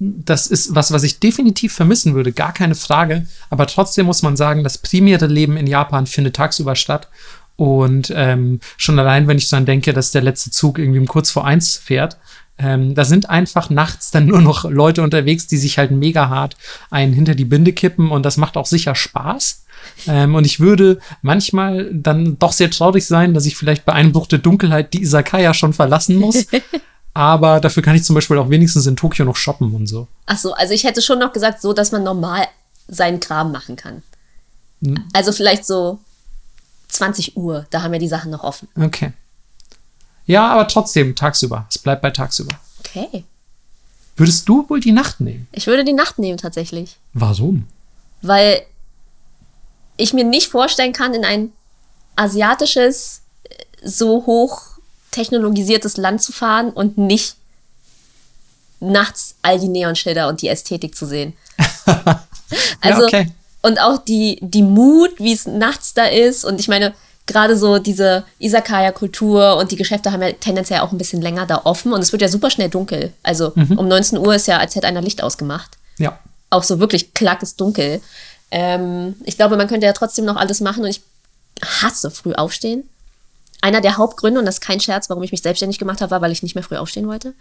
[0.00, 3.26] das ist was, was ich definitiv vermissen würde, gar keine Frage.
[3.50, 7.08] Aber trotzdem muss man sagen, das primäre Leben in Japan findet tagsüber statt.
[7.56, 11.30] Und ähm, schon allein, wenn ich dann denke, dass der letzte Zug irgendwie um kurz
[11.32, 12.16] vor eins fährt,
[12.58, 16.56] ähm, da sind einfach nachts dann nur noch Leute unterwegs, die sich halt mega hart
[16.90, 19.64] einen hinter die Binde kippen und das macht auch sicher Spaß.
[20.06, 24.26] Ähm, und ich würde manchmal dann doch sehr traurig sein, dass ich vielleicht bei Einbruch
[24.26, 26.46] der Dunkelheit die Isakaya schon verlassen muss.
[27.14, 30.06] Aber dafür kann ich zum Beispiel auch wenigstens in Tokio noch shoppen und so.
[30.26, 32.46] Ach so, also ich hätte schon noch gesagt, so, dass man normal
[32.86, 34.02] seinen Kram machen kann.
[34.82, 35.04] Hm.
[35.12, 35.98] Also vielleicht so
[36.88, 38.68] 20 Uhr, da haben wir die Sachen noch offen.
[38.76, 39.12] Okay.
[40.28, 41.66] Ja, aber trotzdem tagsüber.
[41.68, 42.54] Es bleibt bei tagsüber.
[42.80, 43.24] Okay.
[44.16, 45.48] Würdest du wohl die Nacht nehmen?
[45.52, 46.96] Ich würde die Nacht nehmen tatsächlich.
[47.14, 47.66] Warum?
[48.20, 48.62] Weil
[49.96, 51.52] ich mir nicht vorstellen kann, in ein
[52.14, 53.22] asiatisches,
[53.82, 54.78] so hoch
[55.12, 57.36] technologisiertes Land zu fahren und nicht
[58.80, 61.34] nachts all die Neonschilder und die Ästhetik zu sehen.
[62.80, 63.30] Also, okay.
[63.60, 66.46] und auch die, die Mut, wie es nachts da ist.
[66.46, 66.94] Und ich meine,
[67.28, 71.62] gerade so diese Isakaya-Kultur und die Geschäfte haben ja tendenziell auch ein bisschen länger da
[71.64, 73.12] offen und es wird ja super schnell dunkel.
[73.22, 75.78] Also um 19 Uhr ist ja, als hätte einer Licht ausgemacht.
[75.98, 76.18] Ja.
[76.50, 78.00] Auch so wirklich klack ist dunkel.
[78.50, 81.02] Ähm, ich glaube, man könnte ja trotzdem noch alles machen und ich
[81.62, 82.88] hasse früh aufstehen.
[83.60, 86.22] Einer der Hauptgründe, und das ist kein Scherz, warum ich mich selbstständig gemacht habe, war,
[86.22, 87.34] weil ich nicht mehr früh aufstehen wollte.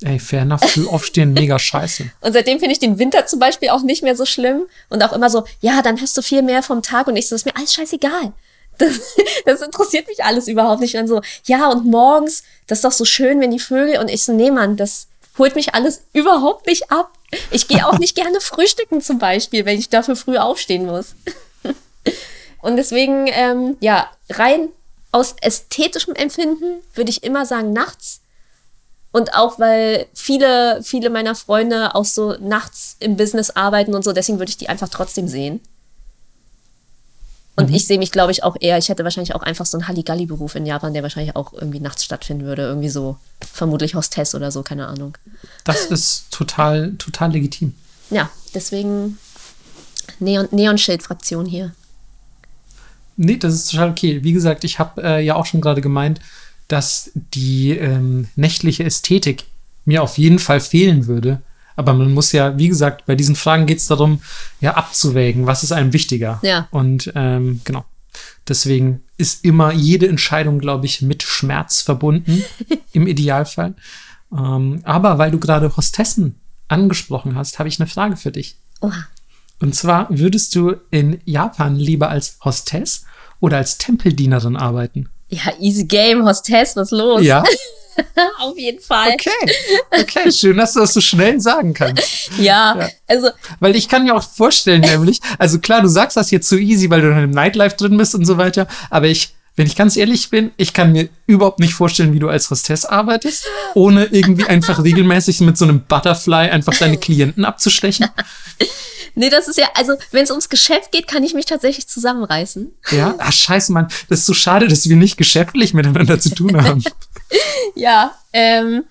[0.00, 0.62] Ey, fair enough.
[0.62, 2.10] Früh aufstehen, mega scheiße.
[2.20, 4.62] Und seitdem finde ich den Winter zum Beispiel auch nicht mehr so schlimm.
[4.88, 7.34] Und auch immer so, ja, dann hast du viel mehr vom Tag und ich so,
[7.34, 8.32] ist mir alles scheißegal.
[8.82, 10.96] Das, das interessiert mich alles überhaupt nicht.
[10.96, 14.24] Und so, ja, und morgens, das ist doch so schön, wenn die Vögel und ich
[14.24, 17.10] so, nee, Mann, das holt mich alles überhaupt nicht ab.
[17.50, 21.14] Ich gehe auch nicht gerne frühstücken zum Beispiel, wenn ich dafür früh aufstehen muss.
[22.62, 24.68] Und deswegen, ähm, ja, rein
[25.10, 28.20] aus ästhetischem Empfinden würde ich immer sagen nachts.
[29.10, 34.12] Und auch weil viele, viele meiner Freunde auch so nachts im Business arbeiten und so,
[34.12, 35.60] deswegen würde ich die einfach trotzdem sehen.
[37.54, 39.86] Und ich sehe mich, glaube ich, auch eher, ich hätte wahrscheinlich auch einfach so einen
[39.86, 42.62] Halligalli-Beruf in Japan, der wahrscheinlich auch irgendwie nachts stattfinden würde.
[42.62, 45.18] Irgendwie so, vermutlich Hostess oder so, keine Ahnung.
[45.64, 47.74] Das ist total, total legitim.
[48.10, 49.18] Ja, deswegen
[50.18, 51.72] Neon, Neonschild-Fraktion hier.
[53.16, 54.24] Nee, das ist total okay.
[54.24, 56.20] Wie gesagt, ich habe äh, ja auch schon gerade gemeint,
[56.68, 59.44] dass die ähm, nächtliche Ästhetik
[59.84, 61.42] mir auf jeden Fall fehlen würde.
[61.82, 64.22] Aber man muss ja, wie gesagt, bei diesen Fragen geht es darum,
[64.60, 66.38] ja, abzuwägen, was ist einem wichtiger.
[66.42, 66.68] Ja.
[66.70, 67.84] Und ähm, genau.
[68.46, 72.44] Deswegen ist immer jede Entscheidung, glaube ich, mit Schmerz verbunden,
[72.92, 73.74] im Idealfall.
[74.32, 76.36] Ähm, aber weil du gerade Hostessen
[76.68, 78.56] angesprochen hast, habe ich eine Frage für dich.
[78.80, 79.06] Oha.
[79.60, 83.04] Und zwar würdest du in Japan lieber als Hostess
[83.40, 85.08] oder als Tempeldienerin arbeiten?
[85.28, 87.22] Ja, easy game, Hostess, was los?
[87.22, 87.42] Ja.
[88.40, 89.10] Auf jeden Fall.
[89.14, 89.52] Okay.
[90.00, 92.30] Okay, schön, dass du das so schnell sagen kannst.
[92.38, 92.88] Ja, Ja.
[93.06, 96.56] also Weil ich kann mir auch vorstellen, nämlich, also klar, du sagst das jetzt so
[96.56, 99.76] easy, weil du in einem Nightlife drin bist und so weiter, aber ich, wenn ich
[99.76, 104.06] ganz ehrlich bin, ich kann mir überhaupt nicht vorstellen, wie du als Hostess arbeitest, ohne
[104.06, 108.08] irgendwie einfach regelmäßig mit so einem Butterfly einfach deine Klienten abzustechen.
[109.14, 112.72] Nee, das ist ja, also wenn es ums Geschäft geht, kann ich mich tatsächlich zusammenreißen.
[112.92, 116.56] Ja, ach scheiße, Mann, das ist so schade, dass wir nicht geschäftlich miteinander zu tun
[116.62, 116.82] haben.
[117.74, 118.16] Ja.
[118.32, 118.84] Ähm,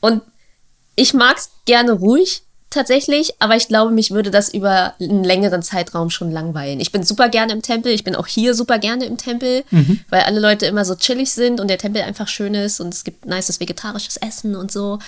[0.00, 0.22] und
[0.94, 6.10] ich mag's gerne ruhig tatsächlich, aber ich glaube, mich würde das über einen längeren Zeitraum
[6.10, 6.80] schon langweilen.
[6.80, 9.64] Ich bin super gerne im Tempel, ich bin auch hier super gerne im Tempel,
[10.10, 13.04] weil alle Leute immer so chillig sind und der Tempel einfach schön ist und es
[13.04, 14.98] gibt nices vegetarisches Essen und so.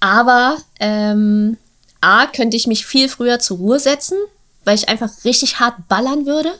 [0.00, 1.56] Aber ähm,
[2.00, 4.18] A, könnte ich mich viel früher zur Ruhe setzen,
[4.64, 6.52] weil ich einfach richtig hart ballern würde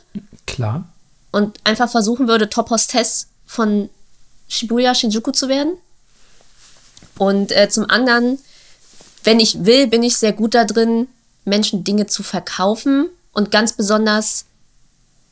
[0.47, 0.87] Klar.
[1.31, 3.89] und einfach versuchen würde, Top-Hostess von
[4.49, 5.77] Shibuya Shinjuku zu werden.
[7.17, 8.39] Und äh, zum anderen,
[9.23, 11.07] wenn ich will, bin ich sehr gut da drin,
[11.45, 14.45] Menschen Dinge zu verkaufen und ganz besonders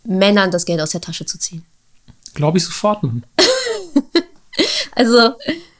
[0.03, 1.65] Männern das Geld aus der Tasche zu ziehen.
[2.33, 3.25] Glaube ich sofort, Mann.
[4.97, 5.35] Also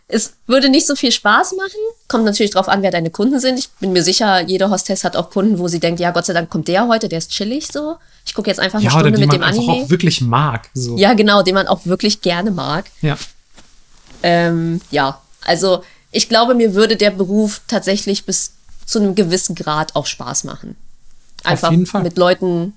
[0.10, 1.80] es würde nicht so viel Spaß machen.
[2.08, 3.60] Kommt natürlich drauf an, wer deine Kunden sind.
[3.60, 6.34] Ich bin mir sicher, jede Hostess hat auch Kunden, wo sie denkt, ja, Gott sei
[6.34, 7.98] Dank kommt der heute, der ist chillig so.
[8.26, 9.86] Ich gucke jetzt einfach eine Ja, oder Stunde die mit man dem einfach Anime.
[9.86, 10.70] auch wirklich mag.
[10.74, 10.98] So.
[10.98, 12.86] Ja, genau, den man auch wirklich gerne mag.
[13.02, 13.18] ja.
[14.24, 18.54] Ähm, ja, also ich glaube, mir würde der Beruf tatsächlich bis
[18.86, 20.76] zu einem gewissen Grad auch Spaß machen.
[21.44, 22.02] Einfach jeden Fall.
[22.04, 22.74] mit Leuten,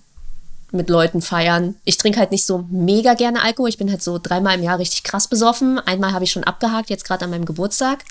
[0.72, 1.74] mit Leuten feiern.
[1.84, 3.68] Ich trinke halt nicht so mega gerne Alkohol.
[3.68, 5.78] Ich bin halt so dreimal im Jahr richtig krass besoffen.
[5.78, 8.04] Einmal habe ich schon abgehakt, jetzt gerade an meinem Geburtstag.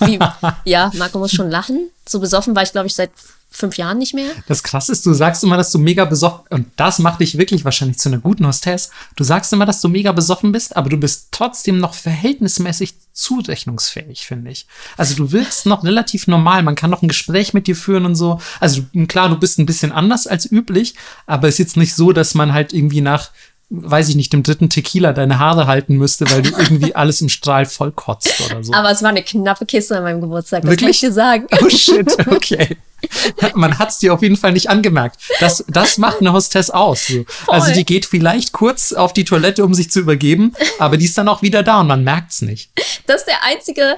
[0.00, 0.18] Wie,
[0.64, 1.90] ja, Marco muss schon lachen.
[2.08, 3.10] So besoffen war ich, glaube ich, seit
[3.56, 4.30] fünf Jahren nicht mehr.
[4.46, 7.64] Das krasse ist, du sagst immer, dass du mega besoffen, und das macht dich wirklich
[7.64, 8.90] wahrscheinlich zu einer guten Hostess.
[9.16, 14.26] Du sagst immer, dass du mega besoffen bist, aber du bist trotzdem noch verhältnismäßig zurechnungsfähig,
[14.26, 14.66] finde ich.
[14.96, 18.14] Also du wirkst noch relativ normal, man kann noch ein Gespräch mit dir führen und
[18.14, 18.40] so.
[18.60, 20.94] Also klar, du bist ein bisschen anders als üblich,
[21.26, 23.30] aber es ist jetzt nicht so, dass man halt irgendwie nach,
[23.70, 27.30] weiß ich nicht, dem dritten Tequila deine Haare halten müsste, weil du irgendwie alles im
[27.30, 28.74] Strahl voll kotzt oder so.
[28.74, 30.80] Aber es war eine knappe Kiste an meinem Geburtstag, das Wirklich?
[30.80, 31.46] kann ich dir sagen.
[31.62, 32.76] Oh shit, okay.
[33.54, 35.20] Man hat's dir auf jeden Fall nicht angemerkt.
[35.40, 37.06] Das, das macht eine Hostess aus.
[37.06, 37.24] So.
[37.48, 41.16] Also die geht vielleicht kurz auf die Toilette, um sich zu übergeben, aber die ist
[41.18, 42.70] dann auch wieder da und man merkt's nicht.
[43.06, 43.96] Das ist der einzige,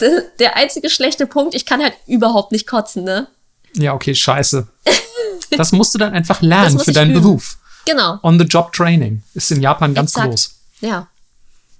[0.00, 1.54] der, der einzige schlechte Punkt.
[1.54, 3.28] Ich kann halt überhaupt nicht kotzen, ne?
[3.74, 4.68] Ja, okay, scheiße.
[5.50, 7.22] Das musst du dann einfach lernen für deinen üben.
[7.22, 7.56] Beruf.
[7.86, 8.18] Genau.
[8.22, 10.28] On-the-Job-Training ist in Japan ganz Exakt.
[10.28, 10.50] groß.
[10.80, 11.08] Ja.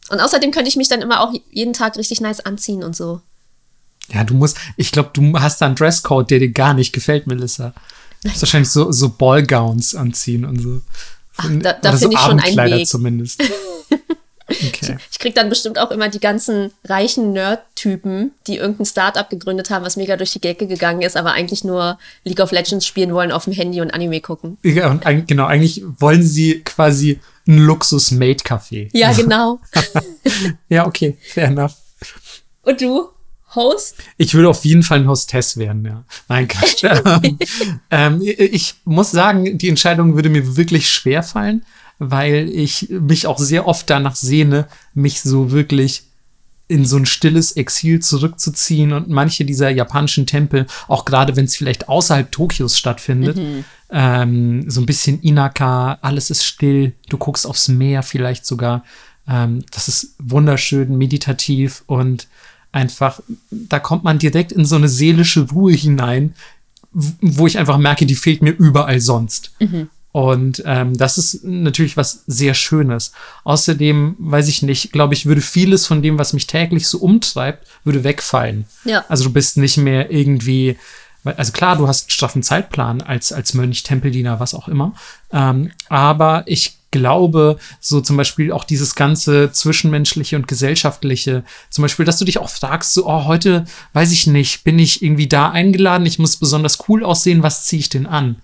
[0.08, 3.20] Und außerdem könnte ich mich dann immer auch jeden Tag richtig nice anziehen und so.
[4.12, 7.26] Ja, du musst, ich glaube, du hast da einen Dresscode, der dir gar nicht gefällt,
[7.26, 7.72] Melissa.
[8.22, 10.80] Du musst wahrscheinlich so, so Ballgowns anziehen und so.
[11.36, 12.86] Ach, da- da Oder so finde ich schon einen Weg.
[12.86, 13.42] zumindest.
[14.50, 14.96] Okay.
[15.12, 19.84] Ich krieg dann bestimmt auch immer die ganzen reichen Nerd-Typen, die irgendein Startup gegründet haben,
[19.84, 23.30] was mega durch die Decke gegangen ist, aber eigentlich nur League of Legends spielen wollen
[23.30, 24.56] auf dem Handy und Anime gucken.
[24.62, 28.88] Ja, und genau, eigentlich wollen sie quasi ein Luxus-Made-Café.
[28.94, 29.60] Ja, genau.
[30.70, 31.74] Ja, okay, fair enough.
[32.62, 33.08] Und du?
[33.54, 33.96] Host?
[34.16, 36.04] Ich würde auf jeden Fall ein Hostess werden, ja.
[36.28, 36.84] Nein, Quatsch.
[37.12, 37.38] ähm,
[37.90, 41.64] ähm, ich muss sagen, die Entscheidung würde mir wirklich schwer fallen,
[41.98, 46.04] weil ich mich auch sehr oft danach sehne, mich so wirklich
[46.68, 51.56] in so ein stilles Exil zurückzuziehen und manche dieser japanischen Tempel, auch gerade wenn es
[51.56, 53.40] vielleicht außerhalb Tokios stattfindet,
[53.90, 58.84] ähm, so ein bisschen Inaka, alles ist still, du guckst aufs Meer vielleicht sogar.
[59.26, 62.28] Ähm, das ist wunderschön, meditativ und
[62.72, 66.34] einfach, da kommt man direkt in so eine seelische Ruhe hinein,
[66.92, 69.52] wo ich einfach merke, die fehlt mir überall sonst.
[70.10, 73.12] Und ähm, das ist natürlich was sehr Schönes.
[73.44, 77.66] Außerdem, weiß ich nicht, glaube ich, würde vieles von dem, was mich täglich so umtreibt,
[77.84, 78.64] würde wegfallen.
[78.84, 79.04] Ja.
[79.08, 80.78] Also du bist nicht mehr irgendwie,
[81.24, 84.94] also klar, du hast einen straffen Zeitplan als, als Mönch, Tempeldiener, was auch immer.
[85.30, 92.04] Ähm, aber ich glaube, so zum Beispiel auch dieses ganze Zwischenmenschliche und Gesellschaftliche, zum Beispiel,
[92.04, 95.50] dass du dich auch fragst, so, oh, heute, weiß ich nicht, bin ich irgendwie da
[95.50, 98.36] eingeladen, ich muss besonders cool aussehen, was ziehe ich denn an?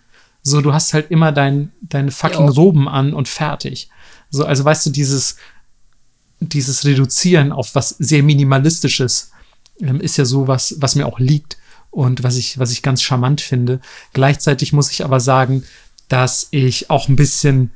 [0.43, 2.49] So, du hast halt immer dein, deine fucking.
[2.49, 3.89] Roben an und fertig.
[4.31, 5.37] So, also weißt du, dieses,
[6.41, 9.31] dieses Reduzieren auf was sehr Minimalistisches
[9.81, 11.57] ähm, ist ja so was, was mir auch liegt
[11.91, 13.81] und was ich, was ich ganz charmant finde.
[14.13, 15.65] Gleichzeitig muss ich aber sagen,
[16.09, 17.71] dass ich auch ein bisschen,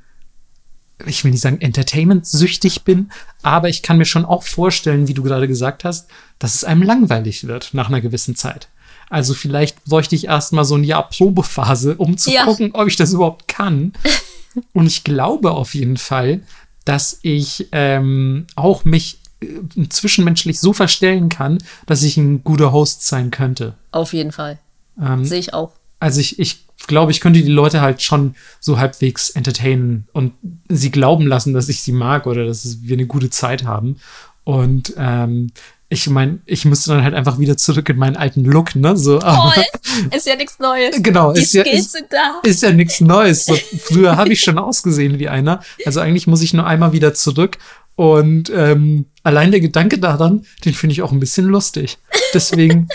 [1.06, 3.11] ich will nicht sagen Entertainment-süchtig bin,
[3.42, 6.08] aber ich kann mir schon auch vorstellen, wie du gerade gesagt hast,
[6.38, 8.68] dass es einem langweilig wird nach einer gewissen Zeit.
[9.11, 12.44] Also vielleicht bräuchte ich erstmal so ein Jahr Probephase, um zu Ja.
[12.44, 13.92] gucken, ob ich das überhaupt kann.
[14.72, 16.40] Und ich glaube auf jeden Fall,
[16.84, 23.06] dass ich ähm, auch mich äh, zwischenmenschlich so verstellen kann, dass ich ein guter Host
[23.06, 23.74] sein könnte.
[23.92, 24.58] Auf jeden Fall.
[25.00, 25.72] Ähm, Sehe ich auch.
[26.00, 30.32] Also ich, ich glaube, ich könnte die Leute halt schon so halbwegs entertainen und
[30.68, 33.96] sie glauben lassen, dass ich sie mag oder dass wir eine gute Zeit haben.
[34.44, 35.50] Und ähm,
[35.90, 38.96] ich meine, ich müsste dann halt einfach wieder zurück in meinen alten Look, ne?
[38.96, 39.54] So, aber.
[40.14, 40.96] Ist ja nichts Neues.
[41.02, 42.40] Genau, Die ist ja- Skills ist- sind da.
[42.42, 43.46] ist ja nichts Neues.
[43.46, 45.62] So, früher habe ich schon ausgesehen wie einer.
[45.87, 47.58] Also eigentlich muss ich nur einmal wieder zurück.
[47.96, 51.98] Und ähm, allein der Gedanke daran, den finde ich auch ein bisschen lustig.
[52.34, 52.88] Deswegen,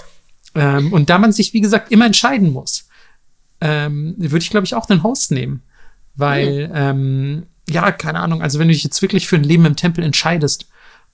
[0.56, 2.86] ähm, und da man sich, wie gesagt, immer entscheiden muss,
[3.64, 5.62] ähm, würde ich, glaube ich, auch den Host nehmen.
[6.16, 9.78] Weil, ähm, ja, keine Ahnung, also wenn du dich jetzt wirklich für ein Leben im
[9.78, 10.68] Tempel entscheidest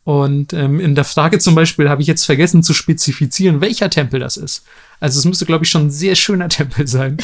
[0.03, 4.19] und ähm, in der Frage zum Beispiel habe ich jetzt vergessen zu spezifizieren, welcher Tempel
[4.19, 4.63] das ist.
[4.99, 7.17] Also es müsste, glaube ich, schon ein sehr schöner Tempel sein.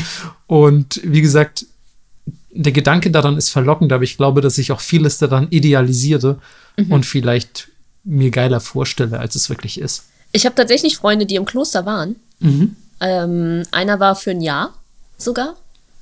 [0.45, 1.65] Und wie gesagt,
[2.51, 6.39] der Gedanke daran ist verlockend, aber ich glaube, dass ich auch vieles daran idealisiere
[6.89, 7.69] und vielleicht
[8.03, 10.05] mir geiler vorstelle, als es wirklich ist.
[10.31, 12.15] Ich habe tatsächlich Freunde, die im Kloster waren.
[13.01, 14.73] Ähm, einer war für ein Jahr
[15.17, 15.55] sogar.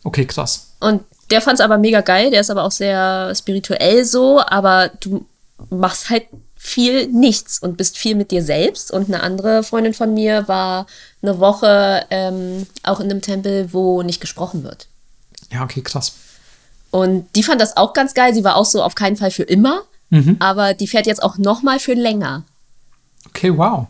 [0.04, 0.72] Okay, krass.
[0.80, 2.30] Und der fand es aber mega geil.
[2.32, 4.42] Der ist aber auch sehr spirituell so.
[4.46, 5.26] Aber du
[5.70, 8.92] machst halt viel nichts und bist viel mit dir selbst.
[8.92, 10.88] Und eine andere Freundin von mir war
[11.22, 14.88] eine Woche ähm, auch in einem Tempel, wo nicht gesprochen wird.
[15.52, 16.14] Ja, okay, krass.
[16.92, 18.34] Und die fand das auch ganz geil.
[18.34, 19.82] Sie war auch so auf keinen Fall für immer.
[20.38, 22.44] Aber die fährt jetzt auch noch mal für länger.
[23.30, 23.88] Okay, wow.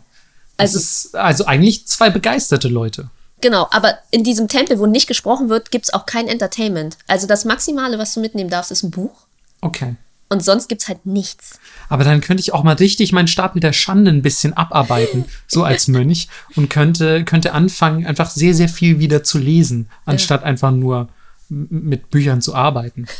[0.56, 3.10] Das Also- ist also eigentlich zwei begeisterte Leute.
[3.44, 6.96] Genau, aber in diesem Tempel, wo nicht gesprochen wird, gibt es auch kein Entertainment.
[7.06, 9.26] Also das Maximale, was du mitnehmen darfst, ist ein Buch.
[9.60, 9.96] Okay.
[10.30, 11.60] Und sonst gibt es halt nichts.
[11.90, 15.62] Aber dann könnte ich auch mal richtig meinen Stapel der Schande ein bisschen abarbeiten, so
[15.62, 20.70] als Mönch, und könnte, könnte anfangen, einfach sehr, sehr viel wieder zu lesen, anstatt einfach
[20.70, 21.10] nur
[21.50, 23.04] mit Büchern zu arbeiten.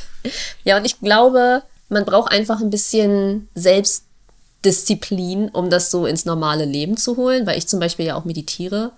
[0.65, 6.65] Ja, und ich glaube, man braucht einfach ein bisschen Selbstdisziplin, um das so ins normale
[6.65, 8.93] Leben zu holen, weil ich zum Beispiel ja auch meditiere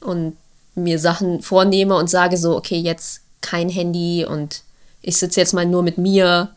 [0.00, 0.36] und
[0.74, 4.62] mir Sachen vornehme und sage so, okay, jetzt kein Handy und
[5.02, 6.50] ich sitze jetzt mal nur mit mir,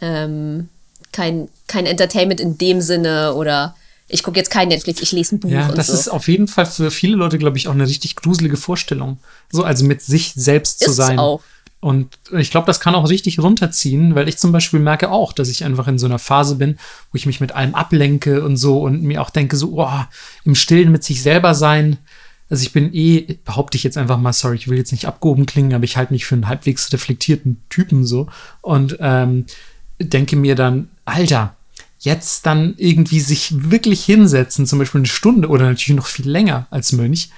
[0.00, 0.68] ähm,
[1.12, 3.76] kein, kein Entertainment in dem Sinne oder
[4.08, 5.94] ich gucke jetzt kein Netflix, ich lese ein Buch Ja, das so.
[5.94, 9.18] ist auf jeden Fall für viele Leute, glaube ich, auch eine richtig gruselige Vorstellung.
[9.50, 11.18] So, also mit sich selbst zu Ist es sein.
[11.18, 11.42] auch.
[11.80, 15.48] Und ich glaube, das kann auch richtig runterziehen, weil ich zum Beispiel merke auch, dass
[15.48, 16.78] ich einfach in so einer Phase bin,
[17.10, 20.04] wo ich mich mit allem ablenke und so und mir auch denke, so, oh,
[20.44, 21.98] im Stillen mit sich selber sein.
[22.52, 25.46] Also ich bin eh, behaupte ich jetzt einfach mal, sorry, ich will jetzt nicht abgehoben
[25.46, 28.28] klingen, aber ich halte mich für einen halbwegs reflektierten Typen so
[28.60, 29.46] und ähm,
[29.98, 31.56] denke mir dann, Alter,
[32.00, 36.66] jetzt dann irgendwie sich wirklich hinsetzen, zum Beispiel eine Stunde oder natürlich noch viel länger
[36.68, 37.30] als Mönch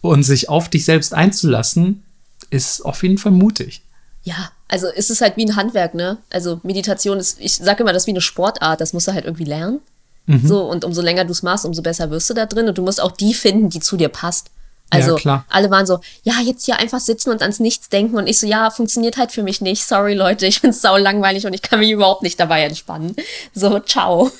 [0.00, 2.02] und sich auf dich selbst einzulassen,
[2.48, 3.82] ist auf jeden Fall mutig.
[4.22, 6.16] Ja, also ist es halt wie ein Handwerk, ne?
[6.30, 9.26] Also Meditation ist, ich sage immer, das ist wie eine Sportart, das musst du halt
[9.26, 9.80] irgendwie lernen.
[10.26, 10.46] Mhm.
[10.46, 12.82] So, und umso länger du es machst, umso besser wirst du da drin und du
[12.82, 14.50] musst auch die finden, die zu dir passt.
[14.90, 18.26] Also Ja, alle waren so, ja, jetzt hier einfach sitzen und ans Nichts denken und
[18.26, 19.84] ich so, ja, funktioniert halt für mich nicht.
[19.84, 23.16] Sorry, Leute, ich find's sau langweilig und ich kann mich überhaupt nicht dabei entspannen.
[23.54, 24.30] So, ciao.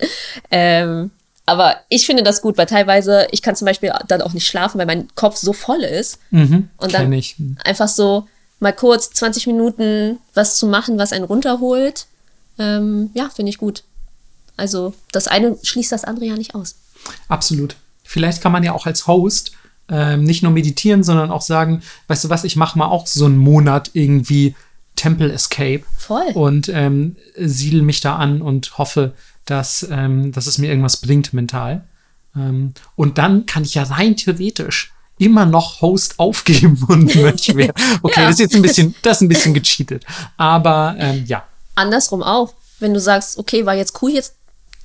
[0.50, 1.10] ähm,
[1.46, 4.78] aber ich finde das gut, weil teilweise, ich kann zum Beispiel dann auch nicht schlafen,
[4.78, 6.18] weil mein Kopf so voll ist.
[6.30, 7.36] Mhm, Und dann ich.
[7.64, 8.26] einfach so
[8.60, 12.06] mal kurz 20 Minuten was zu machen, was einen runterholt.
[12.58, 13.82] Ähm, ja, finde ich gut.
[14.56, 16.76] Also das eine schließt das andere ja nicht aus.
[17.28, 17.76] Absolut.
[18.02, 19.52] Vielleicht kann man ja auch als Host
[19.88, 23.24] ähm, nicht nur meditieren, sondern auch sagen, weißt du was, ich mache mal auch so
[23.26, 24.54] einen Monat irgendwie
[24.96, 26.30] Temple Escape Voll.
[26.34, 29.12] und ähm, siedel mich da an und hoffe,
[29.44, 31.84] dass, ähm, dass es mir irgendwas bringt mental.
[32.36, 37.72] Ähm, und dann kann ich ja rein theoretisch immer noch Host aufgeben und Mönch werden.
[38.02, 38.26] Okay, Ja.
[38.26, 40.04] das ist jetzt ein bisschen, das ist ein bisschen gecheatet.
[40.36, 41.44] Aber ähm, ja.
[41.74, 42.54] Andersrum auch.
[42.80, 44.34] Wenn du sagst, okay, war jetzt cool, jetzt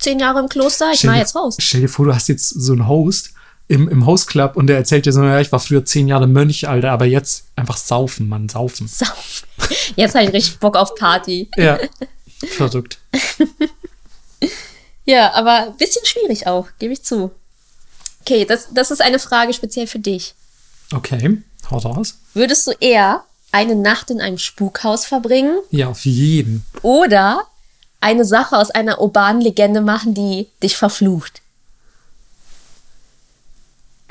[0.00, 1.56] zehn Jahre im Kloster, ich Stell mache dir- jetzt raus.
[1.58, 3.30] Stell dir vor, du hast jetzt so einen Host
[3.68, 6.26] im, im Host Club und der erzählt dir so, ja, ich war früher zehn Jahre
[6.26, 8.88] Mönch, Alter, aber jetzt einfach saufen, Mann, saufen.
[8.88, 9.46] Saufen.
[9.94, 11.48] Jetzt habe ich richtig Bock auf Party.
[11.56, 11.78] Ja,
[12.56, 12.98] verrückt.
[15.04, 17.30] Ja, aber ein bisschen schwierig auch, gebe ich zu.
[18.20, 20.34] Okay, das, das ist eine Frage speziell für dich.
[20.94, 21.38] Okay,
[21.70, 22.18] hau raus.
[22.34, 26.64] Würdest du eher eine Nacht in einem Spukhaus verbringen Ja, auf jeden.
[26.82, 27.42] oder
[28.00, 31.42] eine Sache aus einer urbanen Legende machen, die dich verflucht?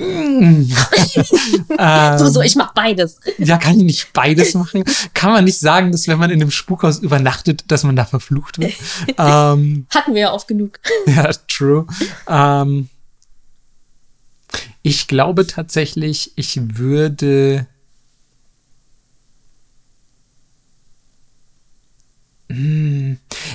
[2.18, 3.20] so, so, ich mach beides.
[3.38, 4.84] Ja, kann ich nicht beides machen?
[5.12, 8.58] Kann man nicht sagen, dass wenn man in einem Spukhaus übernachtet, dass man da verflucht
[8.58, 8.72] wird?
[9.18, 10.80] ähm, Hatten wir ja oft genug.
[11.06, 11.86] ja, true.
[12.28, 12.88] Ähm,
[14.82, 17.66] ich glaube tatsächlich, ich würde.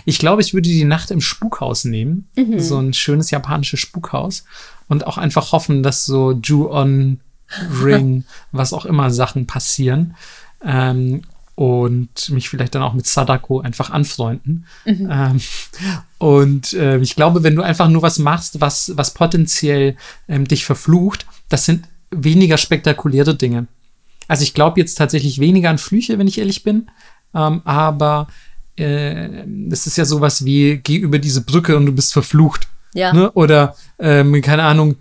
[0.05, 2.27] Ich glaube, ich würde die Nacht im Spukhaus nehmen.
[2.59, 4.45] So ein schönes japanisches Spukhaus.
[4.87, 7.19] Und auch einfach hoffen, dass so Ju-On,
[7.83, 10.15] Ring, was auch immer Sachen passieren.
[10.63, 11.21] Ähm,
[11.55, 14.65] und mich vielleicht dann auch mit Sadako einfach anfreunden.
[15.09, 15.41] Ähm,
[16.17, 19.95] und äh, ich glaube, wenn du einfach nur was machst, was, was potenziell
[20.27, 23.67] ähm, dich verflucht, das sind weniger spektakuläre Dinge.
[24.27, 26.89] Also ich glaube jetzt tatsächlich weniger an Flüche, wenn ich ehrlich bin.
[27.33, 28.27] Ähm, aber
[28.77, 32.67] äh, das ist ja sowas wie, geh über diese Brücke und du bist verflucht.
[32.93, 33.13] Ja.
[33.13, 33.31] Ne?
[33.31, 34.95] Oder, ähm, keine Ahnung,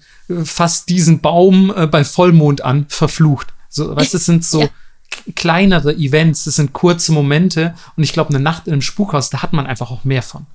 [0.45, 3.53] fass diesen Baum äh, bei Vollmond an, verflucht.
[3.68, 4.62] So, weißt du, es sind so
[5.27, 5.33] Ja.
[5.37, 7.75] kleinere Events, das sind kurze Momente.
[7.97, 10.47] Und ich glaube, eine Nacht in einem Spukhaus, da hat man einfach auch mehr von.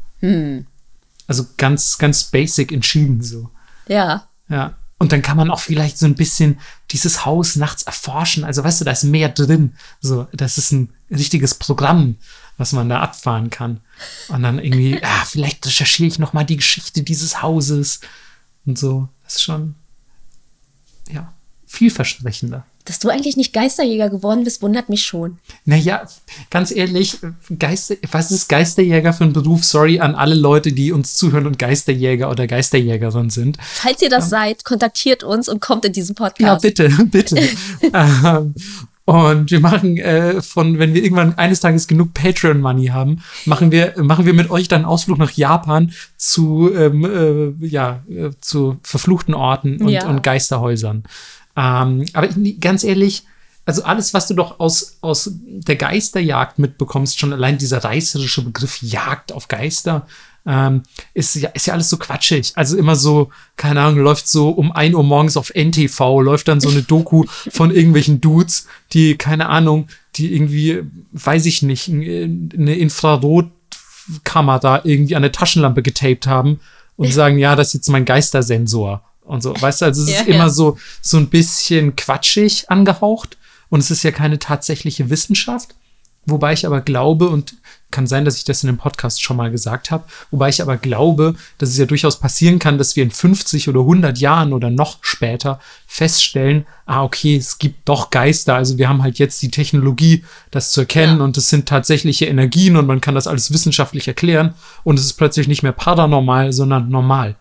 [1.28, 3.50] Also ganz, ganz basic entschieden so.
[3.88, 4.28] Ja.
[4.50, 4.76] Ja.
[4.98, 6.60] Und dann kann man auch vielleicht so ein bisschen
[6.92, 8.44] dieses Haus nachts erforschen.
[8.44, 9.76] Also weißt du, da ist mehr drin.
[10.02, 12.18] So, das ist ein richtiges Programm,
[12.60, 13.80] was man da abfahren kann.
[14.28, 18.02] Und dann irgendwie, ja, vielleicht recherchiere ich noch mal die Geschichte dieses Hauses
[18.66, 19.08] und so.
[19.24, 19.76] Das ist schon,
[21.12, 21.34] ja,
[21.66, 22.66] vielversprechender.
[22.84, 25.38] Dass du eigentlich nicht Geisterjäger geworden bist, wundert mich schon.
[25.64, 26.08] Naja,
[26.50, 27.20] ganz ehrlich,
[27.60, 29.64] Geister, was ist Geisterjäger für ein Beruf?
[29.64, 33.58] Sorry an alle Leute, die uns zuhören und Geisterjäger oder Geisterjägerin sind.
[33.62, 36.64] Falls ihr das seid, kontaktiert uns und kommt in diesen Podcast.
[36.64, 37.38] Ja, bitte, bitte.
[37.94, 38.56] ähm,
[39.10, 43.94] und wir machen äh, von, wenn wir irgendwann eines Tages genug Patreon-Money haben, machen wir,
[43.98, 47.06] machen wir mit euch dann einen Ausflug nach Japan zu, ähm,
[47.62, 50.08] äh, ja, äh, zu verfluchten Orten und, Ja.
[50.08, 51.04] und Geisterhäusern.
[51.58, 53.24] Ähm, aber ich- ganz ehrlich,
[53.66, 58.82] also alles, was du doch aus, aus der Geisterjagd mitbekommst, schon allein dieser reißerische Begriff
[58.82, 60.08] Jagd auf Geister,
[60.46, 60.84] ähm,
[61.14, 62.54] ist, ja, ist ja alles so quatschig.
[62.56, 66.62] Also immer so, keine Ahnung, läuft so um 1 Uhr morgens auf NTV, läuft dann
[66.62, 72.76] so eine Doku von irgendwelchen Dudes, die, keine Ahnung, die irgendwie, weiß ich nicht, eine
[72.76, 76.60] Infrarotkamera irgendwie an eine Taschenlampe getaped haben
[76.96, 79.54] und sagen, ja, das ist jetzt mein Geistersensor und so.
[79.60, 80.50] Weißt du, also es Ja, ist immer ja.
[80.50, 83.38] so, so ein bisschen quatschig angehaucht
[83.70, 85.76] und es ist ja keine tatsächliche Wissenschaft.
[86.26, 87.56] Wobei ich aber glaube, und
[87.92, 90.78] kann sein, dass ich das in dem Podcast schon mal gesagt habe, wobei ich aber
[90.78, 94.70] glaube, dass es ja durchaus passieren kann, dass wir in 50 oder 100 Jahren oder
[94.70, 98.56] noch später feststellen, ah, okay, es gibt doch Geister.
[98.56, 101.24] Also wir haben halt jetzt die Technologie, das zu erkennen Ja.
[101.24, 105.14] und es sind tatsächliche Energien und man kann das alles wissenschaftlich erklären und es ist
[105.14, 107.36] plötzlich nicht mehr paranormal, sondern normal.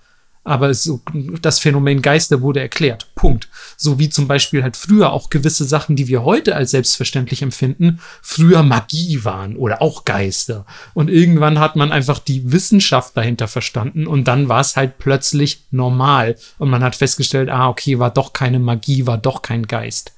[0.48, 1.00] Aber so-
[1.42, 3.08] das Phänomen Geister wurde erklärt.
[3.14, 3.48] Punkt.
[3.76, 8.00] So wie zum Beispiel halt früher auch gewisse Sachen, die wir heute als selbstverständlich empfinden,
[8.22, 10.64] früher Magie waren oder auch Geister.
[10.94, 15.66] Und irgendwann hat man einfach die Wissenschaft dahinter verstanden und dann war es halt plötzlich
[15.70, 16.36] normal.
[16.58, 20.12] Und man hat festgestellt, ah, okay, war doch keine Magie, war doch kein Geist.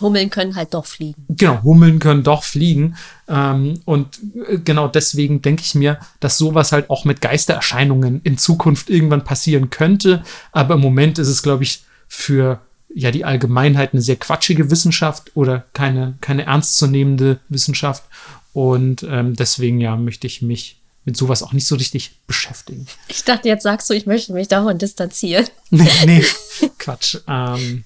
[0.00, 1.26] Hummeln können halt doch fliegen.
[1.28, 2.96] Genau, Hummeln können doch fliegen.
[3.28, 4.18] Ähm, und
[4.48, 9.24] äh, genau deswegen denke ich mir, dass sowas halt auch mit Geistererscheinungen in Zukunft irgendwann
[9.24, 10.22] passieren könnte.
[10.52, 12.60] Aber im Moment ist es, glaube ich, für
[12.94, 18.04] ja die Allgemeinheit eine sehr quatschige Wissenschaft oder keine, keine ernstzunehmende Wissenschaft.
[18.52, 22.86] Und ähm, deswegen ja möchte ich mich mit sowas auch nicht so richtig beschäftigen.
[23.08, 25.46] Ich dachte, jetzt sagst du, ich möchte mich davon distanzieren.
[25.70, 26.24] Nee, nee,
[26.78, 27.16] Quatsch.
[27.26, 27.84] Ähm,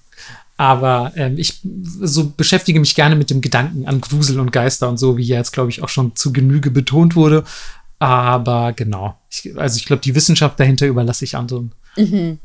[0.57, 4.99] aber ähm, ich so beschäftige mich gerne mit dem Gedanken an Grusel und Geister und
[4.99, 7.45] so, wie ja jetzt, glaube ich, auch schon zu Genüge betont wurde.
[7.99, 9.19] Aber genau.
[9.31, 11.73] Ich, also ich glaube, die Wissenschaft dahinter überlasse ich anderen.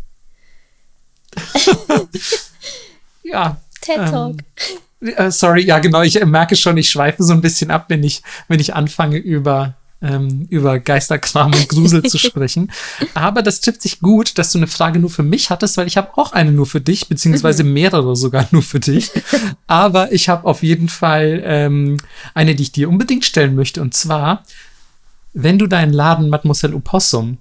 [3.24, 3.58] ja.
[3.82, 4.38] TED Talk.
[5.00, 6.02] Äh, sorry, ja, genau.
[6.02, 9.18] Ich äh, merke schon, ich schweife so ein bisschen ab, wenn ich, wenn ich anfange,
[9.18, 12.72] über, ähm, über Geisterkram und Grusel zu sprechen.
[13.14, 15.98] Aber das trifft sich gut, dass du eine Frage nur für mich hattest, weil ich
[15.98, 19.12] habe auch eine nur für dich, beziehungsweise mehrere sogar nur für dich.
[19.68, 21.98] Aber ich habe auf jeden Fall ähm,
[22.34, 23.82] eine, die ich dir unbedingt stellen möchte.
[23.82, 24.44] Und zwar,
[25.34, 27.38] wenn du deinen Laden Mademoiselle Opossum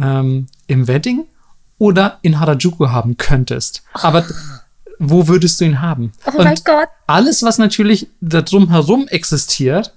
[0.00, 1.26] ähm, im Wedding
[1.78, 4.24] oder in Harajuku haben könntest, aber
[4.98, 6.12] wo würdest du ihn haben?
[6.26, 6.88] Oh mein Gott.
[7.08, 9.92] alles, was natürlich da drumherum existiert,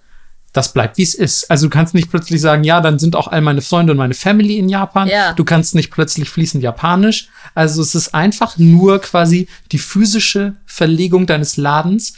[0.55, 1.51] das bleibt wie es ist.
[1.51, 4.13] Also du kannst nicht plötzlich sagen, ja, dann sind auch all meine Freunde und meine
[4.13, 5.07] Family in Japan.
[5.09, 5.33] Ja.
[5.33, 7.29] Du kannst nicht plötzlich fließend Japanisch.
[7.53, 12.13] Also es ist einfach nur quasi die physische Verlegung deines Ladens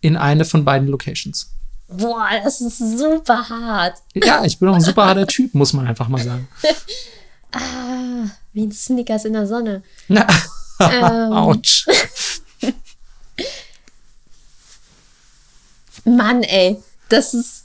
[0.00, 1.50] in eine von beiden Locations.
[1.88, 3.98] Boah, das ist super hart.
[4.14, 6.48] Ja, ich bin auch ein super harter Typ, muss man einfach mal sagen.
[7.52, 9.82] Ah, wie ein Snickers in der Sonne.
[10.06, 10.24] Na,
[10.78, 11.32] Ähm.
[11.32, 11.84] Autsch.
[16.04, 16.80] Mann, ey,
[17.12, 17.64] das ist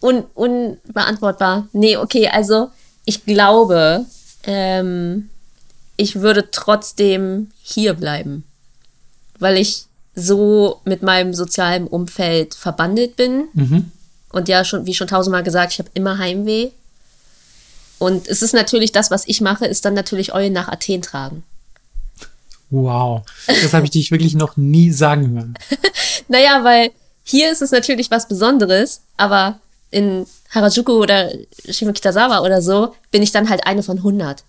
[0.00, 1.68] un unbeantwortbar.
[1.72, 2.70] Nee, okay, also
[3.04, 4.06] ich glaube,
[4.44, 5.30] ähm,
[5.96, 8.44] ich würde trotzdem hier bleiben,
[9.38, 9.84] weil ich
[10.14, 13.48] so mit meinem sozialen Umfeld verbandelt bin.
[14.30, 16.70] Und ja, schon, wie schon tausendmal gesagt, ich habe immer Heimweh.
[17.98, 21.44] Und es ist natürlich das, was ich mache, ist dann natürlich Eulen nach Athen tragen.
[22.70, 23.22] Wow.
[23.46, 25.54] Das habe ich dich wirklich noch nie sagen hören.
[26.30, 26.90] Naja, weil
[27.28, 29.60] hier ist es natürlich was Besonderes, aber
[29.90, 31.30] in Harajuku oder
[31.68, 34.44] Shimokitazawa oder so bin ich dann halt eine von 100.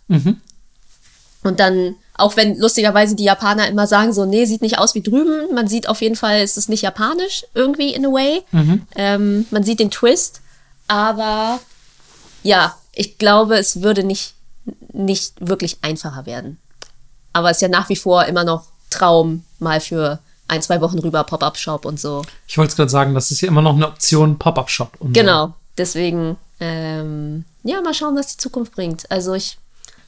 [1.44, 5.02] Und dann, auch wenn lustigerweise die Japaner immer sagen so, nee, sieht nicht aus wie
[5.02, 8.42] drüben, man sieht auf jeden Fall, es ist nicht japanisch irgendwie in a way.
[8.96, 10.42] Ähm, man sieht den Twist,
[10.88, 11.60] aber
[12.44, 14.34] ja, ich glaube, es würde nicht,
[14.92, 16.58] nicht wirklich einfacher werden.
[17.32, 20.20] Aber es ist ja nach wie vor immer noch Traum, mal für
[20.50, 22.24] ein, zwei Wochen rüber Pop-Up-Shop und so.
[22.48, 24.98] Ich wollte es gerade sagen, das ist ja immer noch eine Option Pop-Up-Shop.
[25.02, 29.10] Genau, deswegen, ähm, ja, mal schauen, was die Zukunft bringt.
[29.12, 29.58] Also ich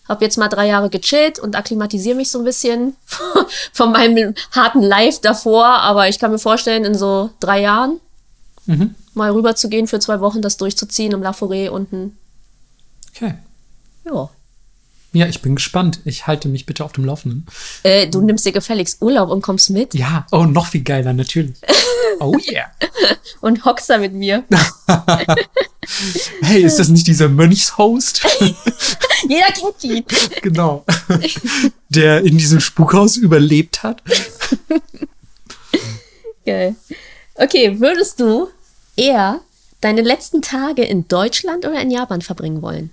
[0.09, 2.95] habe jetzt mal drei Jahre gechillt und akklimatisiere mich so ein bisschen
[3.73, 7.99] von meinem harten Live davor, aber ich kann mir vorstellen, in so drei Jahren
[9.13, 12.17] mal rüber zu gehen für zwei Wochen, das durchzuziehen im La Forêt unten.
[13.15, 13.35] Okay.
[14.05, 14.29] Ja.
[15.13, 15.99] Ja, ich bin gespannt.
[16.05, 17.45] Ich halte mich bitte auf dem Laufenden.
[17.83, 21.57] Äh, du nimmst dir gefälligst Urlaub und kommst mit Ja, oh, noch viel geiler, natürlich.
[22.19, 22.69] Oh yeah.
[23.39, 24.43] und hockst da mit mir.
[26.41, 28.21] Hey, ist das nicht dieser Mönchshost?
[29.27, 30.05] Jeder kennt ihn.
[30.41, 30.85] genau.
[31.89, 34.03] Der in diesem Spukhaus überlebt hat.
[36.45, 36.75] Geil.
[37.35, 38.47] Okay, würdest du
[38.95, 39.41] eher
[39.81, 42.91] deine letzten Tage in Deutschland oder in Japan verbringen wollen?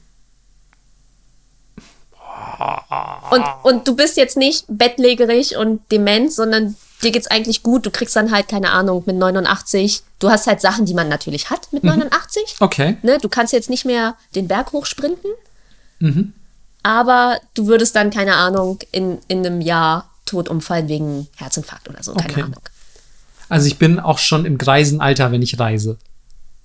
[3.31, 7.87] Und, und du bist jetzt nicht bettlägerig und dement, sondern dir geht's eigentlich gut.
[7.87, 10.03] Du kriegst dann halt, keine Ahnung, mit 89.
[10.19, 12.57] Du hast halt Sachen, die man natürlich hat mit 89.
[12.61, 12.97] Okay.
[13.03, 13.19] Ne?
[13.19, 15.31] Du kannst jetzt nicht mehr den Berg hochsprinten.
[16.83, 22.03] Aber du würdest dann, keine Ahnung, in, in einem Jahr tot umfallen wegen Herzinfarkt oder
[22.03, 22.15] so.
[22.15, 22.43] Keine Okay.
[22.43, 22.63] Ahnung.
[23.49, 25.97] Also ich bin auch schon im greisen Alter, wenn ich reise.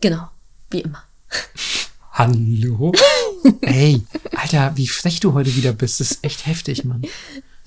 [0.01, 0.27] Genau.
[0.69, 1.03] Wie immer.
[2.13, 2.91] Hallo?
[3.61, 4.01] Ey,
[4.35, 5.99] Alter, wie frech du heute wieder bist.
[5.99, 7.01] Das ist echt heftig, Mann.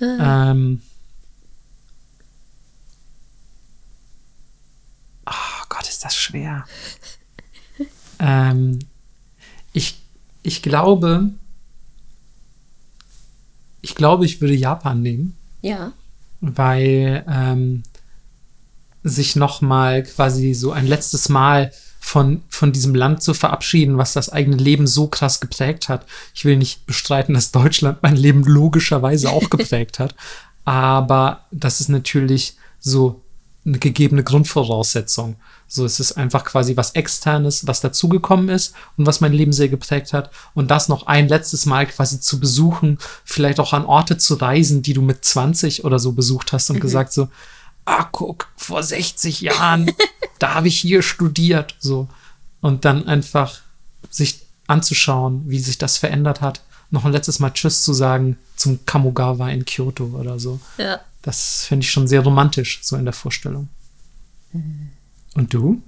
[0.00, 0.80] ähm.
[5.26, 6.64] Oh Gott, ist das schwer.
[8.20, 8.78] ähm,
[9.72, 9.98] ich,
[10.42, 11.30] ich glaube,
[13.82, 15.92] ich glaube, ich würde Japan nehmen Ja.
[16.40, 17.82] weil ähm,
[19.02, 21.72] sich noch mal quasi so ein letztes Mal
[22.06, 26.06] von, von diesem Land zu verabschieden, was das eigene Leben so krass geprägt hat.
[26.34, 30.14] Ich will nicht bestreiten, dass Deutschland mein Leben logischerweise auch geprägt hat,
[30.64, 33.22] aber das ist natürlich so
[33.64, 35.34] eine gegebene Grundvoraussetzung.
[35.66, 39.68] So, es ist einfach quasi was Externes, was dazugekommen ist und was mein Leben sehr
[39.68, 40.30] geprägt hat.
[40.54, 44.82] Und das noch ein letztes Mal quasi zu besuchen, vielleicht auch an Orte zu reisen,
[44.82, 47.28] die du mit 20 oder so besucht hast und gesagt so,
[47.86, 49.90] ah, guck, vor 60 Jahren,
[50.38, 52.08] da habe ich hier studiert, so.
[52.60, 53.60] Und dann einfach
[54.10, 56.62] sich anzuschauen, wie sich das verändert hat.
[56.90, 60.60] Noch ein letztes Mal Tschüss zu sagen zum Kamogawa in Kyoto oder so.
[60.78, 61.00] Ja.
[61.22, 63.68] Das finde ich schon sehr romantisch, so in der Vorstellung.
[65.34, 65.82] Und du?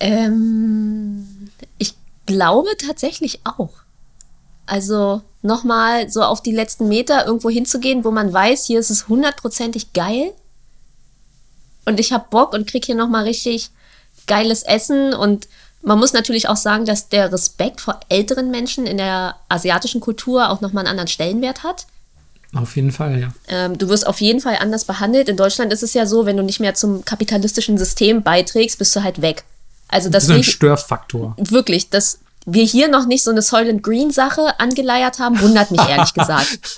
[0.00, 1.94] Ähm, ich
[2.26, 3.72] glaube tatsächlich auch.
[4.66, 9.08] Also nochmal so auf die letzten Meter irgendwo hinzugehen, wo man weiß, hier ist es
[9.08, 10.32] hundertprozentig geil.
[11.84, 13.70] Und ich habe Bock und krieg hier nochmal richtig
[14.26, 15.12] geiles Essen.
[15.14, 15.48] Und
[15.82, 20.50] man muss natürlich auch sagen, dass der Respekt vor älteren Menschen in der asiatischen Kultur
[20.50, 21.86] auch nochmal einen anderen Stellenwert hat.
[22.54, 23.28] Auf jeden Fall, ja.
[23.48, 25.28] Ähm, du wirst auf jeden Fall anders behandelt.
[25.28, 28.94] In Deutschland ist es ja so, wenn du nicht mehr zum kapitalistischen System beiträgst, bist
[28.94, 29.42] du halt weg.
[29.88, 31.34] Also Das ist ein Störfaktor.
[31.36, 35.80] wirklich, dass wir hier noch nicht so eine Soylent Green Sache angeleiert haben, wundert mich
[35.80, 36.76] ehrlich gesagt.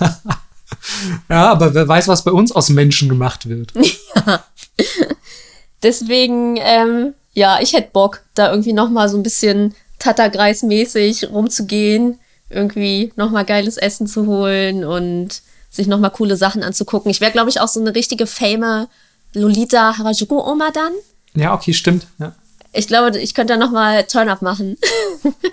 [1.28, 3.72] Ja, aber wer weiß, was bei uns aus Menschen gemacht wird.
[5.82, 12.18] Deswegen, ähm, ja, ich hätte Bock, da irgendwie noch mal so ein bisschen Tatterkreismäßig rumzugehen,
[12.50, 17.10] irgendwie noch mal geiles Essen zu holen und sich noch mal coole Sachen anzugucken.
[17.10, 18.86] Ich wäre, glaube ich, auch so eine richtige fame
[19.34, 20.92] Lolita Harajuku Oma dann.
[21.34, 22.06] Ja, okay, stimmt.
[22.18, 22.34] Ja.
[22.72, 24.76] Ich glaube, ich könnte da noch mal Turn-Up machen.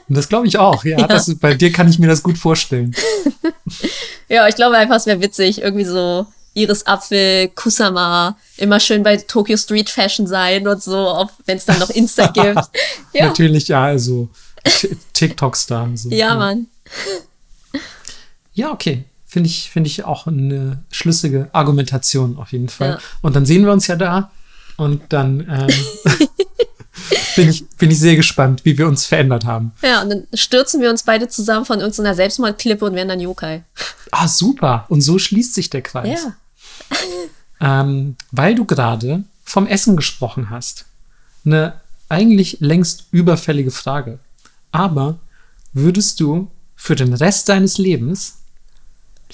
[0.09, 0.83] Das glaube ich auch.
[0.83, 2.93] Ja, Das, ist- bei dir kann ich mir das gut vorstellen.
[4.29, 9.17] ja, ich glaube einfach, es wäre witzig, irgendwie so Iris Apfel, Kusama, immer schön bei
[9.17, 12.59] Tokyo Street Fashion sein und so, wenn es dann noch Insta gibt.
[13.13, 14.29] Ja, Natürlich, ja, also
[15.13, 15.83] TikTok-Star.
[15.83, 16.09] und So.
[16.09, 16.67] ja, Mann.
[18.53, 19.05] Ja, okay.
[19.25, 22.89] Finde ich, finde ich auch eine schlüssige Argumentation auf jeden Fall.
[22.89, 22.99] Ja.
[23.21, 24.31] Und dann sehen wir uns ja da.
[24.77, 26.17] Und dann ähm,
[27.35, 29.71] bin, ich, bin ich sehr gespannt, wie wir uns verändert haben.
[29.81, 33.63] Ja, und dann stürzen wir uns beide zusammen von irgendeiner Selbstmordklippe und werden dann Yokai.
[34.11, 34.85] Ah, super.
[34.89, 36.21] Und so schließt sich der Kreis.
[36.23, 36.35] Ja.
[37.59, 40.85] Ähm, weil du gerade vom Essen gesprochen hast.
[41.45, 41.79] Eine
[42.09, 44.19] eigentlich längst überfällige Frage.
[44.71, 45.19] Aber
[45.73, 48.39] würdest du für den Rest deines Lebens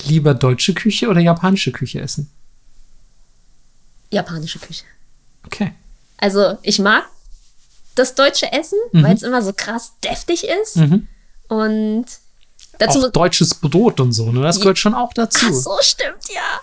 [0.06, 2.30] lieber deutsche Küche oder japanische Küche essen?
[4.12, 4.86] Japanische Küche.
[5.46, 5.74] Okay.
[6.18, 7.06] Also ich mag
[7.96, 10.78] das deutsche Essen, weil es immer so krass deftig ist.
[11.48, 12.06] Und
[12.78, 13.08] dazu.
[13.08, 14.42] Auch deutsches Brot und so, ne?
[14.42, 15.46] Das gehört schon auch dazu.
[15.50, 16.60] Ach so, stimmt, ja.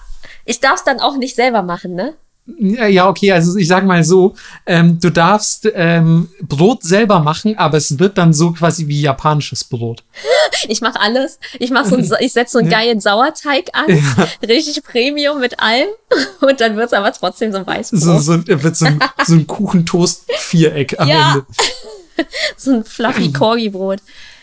[0.46, 2.14] Ich darf es dann auch nicht selber machen, ne?
[2.58, 4.36] Ja, ja, okay, also ich sag mal so,
[4.66, 9.64] ähm, du darfst ähm, Brot selber machen, aber es wird dann so quasi wie japanisches
[9.64, 10.02] Brot.
[10.68, 11.38] Ich mache alles.
[11.58, 13.86] Ich mache so, Sa- ich setze so einen geilen Sauerteig an,
[14.48, 15.88] richtig Premium mit allem,
[16.40, 18.00] und dann wird es aber trotzdem so ein Weißbrot.
[18.00, 21.32] So, so, wird so ein, so ein Kuchentoast-Viereck am Ja.
[21.34, 21.46] Ende.
[22.56, 23.98] So ein fluffy Corgi-Brot.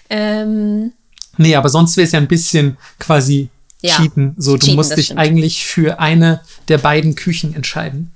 [0.09, 0.93] Ähm,
[1.37, 3.49] Nee, aber sonst wäre es ja ein bisschen quasi
[3.83, 4.33] Ja, cheaten.
[4.37, 5.19] So, du cheaten, musst dich stimmt.
[5.19, 8.11] eigentlich für eine der beiden Küchen entscheiden.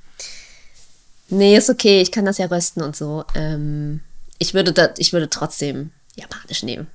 [1.29, 3.25] nee, ist okay, ich kann das ja rösten und so.
[3.35, 3.99] Ähm,
[4.39, 6.87] ich, würde da, ich würde trotzdem japanisch nehmen.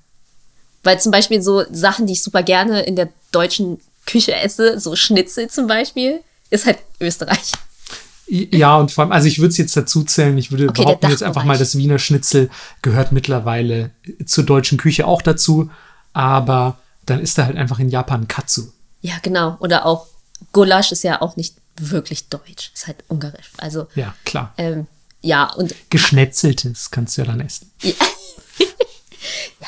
[0.82, 4.96] Weil zum Beispiel so Sachen, die ich super gerne in der deutschen Küche esse, so
[4.96, 7.52] Schnitzel zum Beispiel, ist halt Österreich.
[8.26, 11.10] Ja, und vor allem, also ich würde es jetzt dazu zählen, ich würde Okay, behaupten,
[11.10, 12.48] jetzt einfach mal, das Wiener Schnitzel
[12.80, 13.90] gehört mittlerweile
[14.24, 15.70] zur deutschen Küche auch dazu,
[16.14, 18.64] aber dann ist da halt einfach in Japan Katsu.
[19.00, 19.56] Ja, genau.
[19.60, 20.06] Oder auch
[20.52, 23.50] Gulasch ist ja auch nicht wirklich deutsch, ist halt ungarisch.
[23.58, 24.52] Also, Ja, klar.
[24.58, 24.86] ähm,
[25.20, 27.70] ja, und Geschnetzeltes kannst du ja dann essen.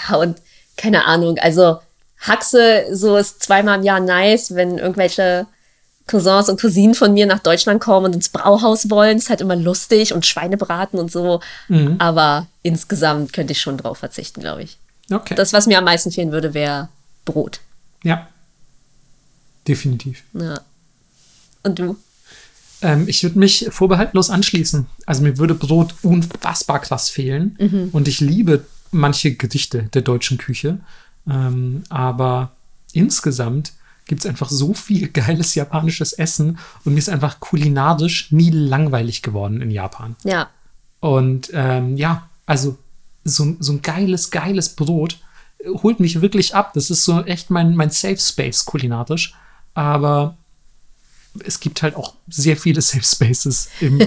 [0.09, 0.39] Ja, und
[0.76, 1.78] keine Ahnung, also
[2.20, 5.47] Haxe, so ist zweimal im Jahr nice, wenn irgendwelche
[6.07, 9.57] Cousins und Cousinen von mir nach Deutschland kommen und ins Brauhaus wollen, ist halt immer
[9.57, 11.41] lustig und Schweinebraten und so.
[11.99, 14.78] Aber insgesamt könnte ich schon drauf verzichten, glaube ich.
[15.11, 15.35] Okay.
[15.35, 16.89] Das, was mir am meisten fehlen würde, wäre
[17.25, 17.61] Brot.
[18.03, 18.29] ja.
[19.66, 20.25] Definitiv.
[20.35, 20.61] Ja.
[21.62, 21.97] Und du?
[22.83, 24.87] Ähm, ich würde mich vorbehaltlos anschließen.
[25.07, 27.57] Also mir würde Brot unfassbar krass fehlen.
[27.93, 30.81] Und ich liebe manche Gedichte der deutschen Küche.
[31.27, 32.53] Ähm, aber
[32.93, 33.72] insgesamt
[34.07, 39.22] gibt es einfach so viel geiles japanisches Essen und mir ist einfach kulinarisch nie langweilig
[39.22, 40.16] geworden in Japan.
[40.25, 40.51] Ja.
[41.01, 42.79] Und ähm, ja, also
[43.25, 45.18] so, so ein geiles, geiles Brot
[45.83, 46.73] holt mich wirklich ab.
[46.75, 49.35] Das ist so echt mein, mein Safe Space kulinarisch.
[49.75, 50.37] Aber
[51.45, 54.01] es gibt halt auch sehr viele Safe Spaces im,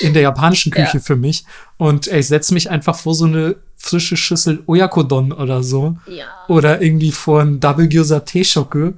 [0.00, 1.02] in der japanischen Küche Ja.
[1.02, 1.44] für mich.
[1.76, 5.96] Und ey, ich setze mich einfach vor so eine frische Schüssel Oyakodon oder so.
[6.06, 6.26] Ja.
[6.48, 8.92] Oder irgendwie vor ein Double Gyoza Teeshoku.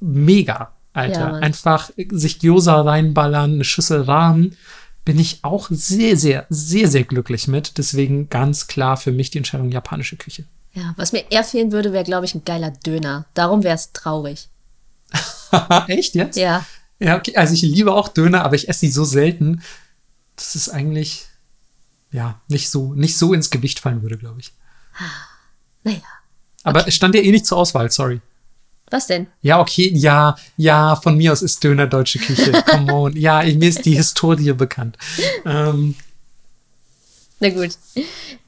[0.00, 1.20] Mega, Alter.
[1.20, 4.56] Ja, einfach sich Gyoza reinballern, eine Schüssel Rahmen.
[5.04, 7.78] Bin ich auch sehr, sehr, sehr, sehr glücklich mit.
[7.78, 10.44] Deswegen ganz klar für mich die Entscheidung japanische Küche.
[10.74, 13.26] Ja, was mir eher fehlen würde, wäre, glaube ich, ein geiler Döner.
[13.34, 14.48] Darum wäre es traurig.
[15.88, 16.36] Echt jetzt?
[16.36, 16.64] Ja.
[16.98, 17.36] Ja, okay.
[17.36, 19.62] Also ich liebe auch Döner, aber ich esse die so selten,
[20.36, 21.26] dass es eigentlich
[22.10, 24.52] ja nicht so, nicht so ins Gewicht fallen würde, glaube ich.
[25.82, 26.00] Naja.
[26.62, 28.20] Aber es stand ja eh nicht zur Auswahl, sorry.
[28.90, 29.26] Was denn?
[29.40, 32.52] Ja, okay, ja, ja, von mir aus ist Döner deutsche Küche.
[32.66, 33.16] Come on.
[33.16, 34.98] Ja, mir ist die Historie bekannt.
[35.44, 35.94] Ähm,
[37.40, 37.70] Na gut.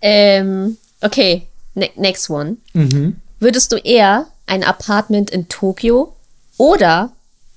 [0.03, 2.57] Ähm, okay, next one.
[2.73, 3.17] mhm.
[3.41, 6.15] Würdest du eher ein Apartment in Tokio
[6.57, 7.13] oder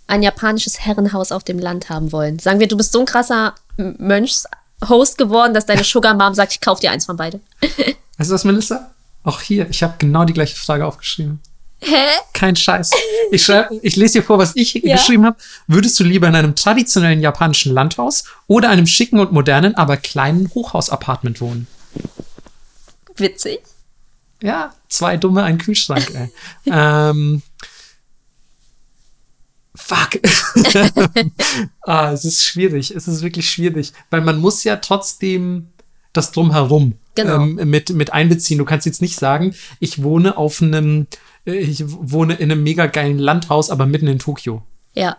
[0.08, 2.40] ein japanisches Herrenhaus auf dem Land haben wollen?
[2.40, 6.62] Sagen wir, du bist so ein krasser Mönchshost geworden, dass deine Sugar Mom sagt, ich
[6.62, 7.40] kauf dir eins von beide.
[8.18, 8.92] Weißt du was, Melissa?
[9.24, 11.40] Auch hier, ich habe genau die gleiche Frage aufgeschrieben.
[11.80, 11.94] Hä?
[12.34, 12.90] Kein Scheiß.
[13.32, 14.96] Ich, schreib, ich lese dir vor, was ich Ja.
[14.96, 15.38] geschrieben habe.
[15.68, 20.50] Würdest du lieber in einem traditionellen japanischen Landhaus oder einem schicken und modernen, aber kleinen
[20.56, 21.68] Hochhausapartment wohnen?
[23.16, 23.60] Witzig.
[24.42, 26.32] Ja, zwei Dumme, ein Kühlschrank, ey.
[26.66, 27.42] ähm,
[29.76, 30.20] fuck.
[31.82, 32.92] ah, es ist schwierig.
[32.92, 33.94] Es ist wirklich schwierig.
[34.10, 35.70] Weil man muss ja trotzdem
[36.14, 37.42] das Drumherum Genau.
[37.42, 38.60] ähm, mit, mit einbeziehen.
[38.60, 41.08] Du kannst jetzt nicht sagen, ich wohne auf einem,
[41.46, 44.62] äh, ich wohne in einem mega geilen Landhaus, aber mitten in Tokio.
[44.94, 45.18] Ja.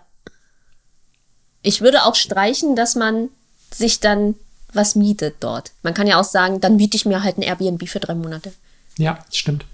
[1.63, 3.31] Ich würde auch streichen, dass man
[3.73, 4.37] sich dann
[4.73, 5.73] was mietet dort.
[5.83, 8.53] Man kann ja auch sagen, dann miete ich mir halt ein Airbnb für drei Monate.
[8.99, 9.65] Ja, stimmt.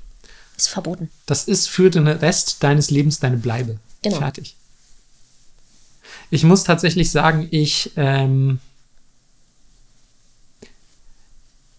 [0.57, 1.11] Ist verboten.
[1.27, 3.79] Das ist für den Rest deines Lebens deine Bleibe.
[4.03, 4.19] Genau.
[4.19, 4.55] Fertig.
[6.31, 8.61] Ich muss tatsächlich sagen, ich, ähm,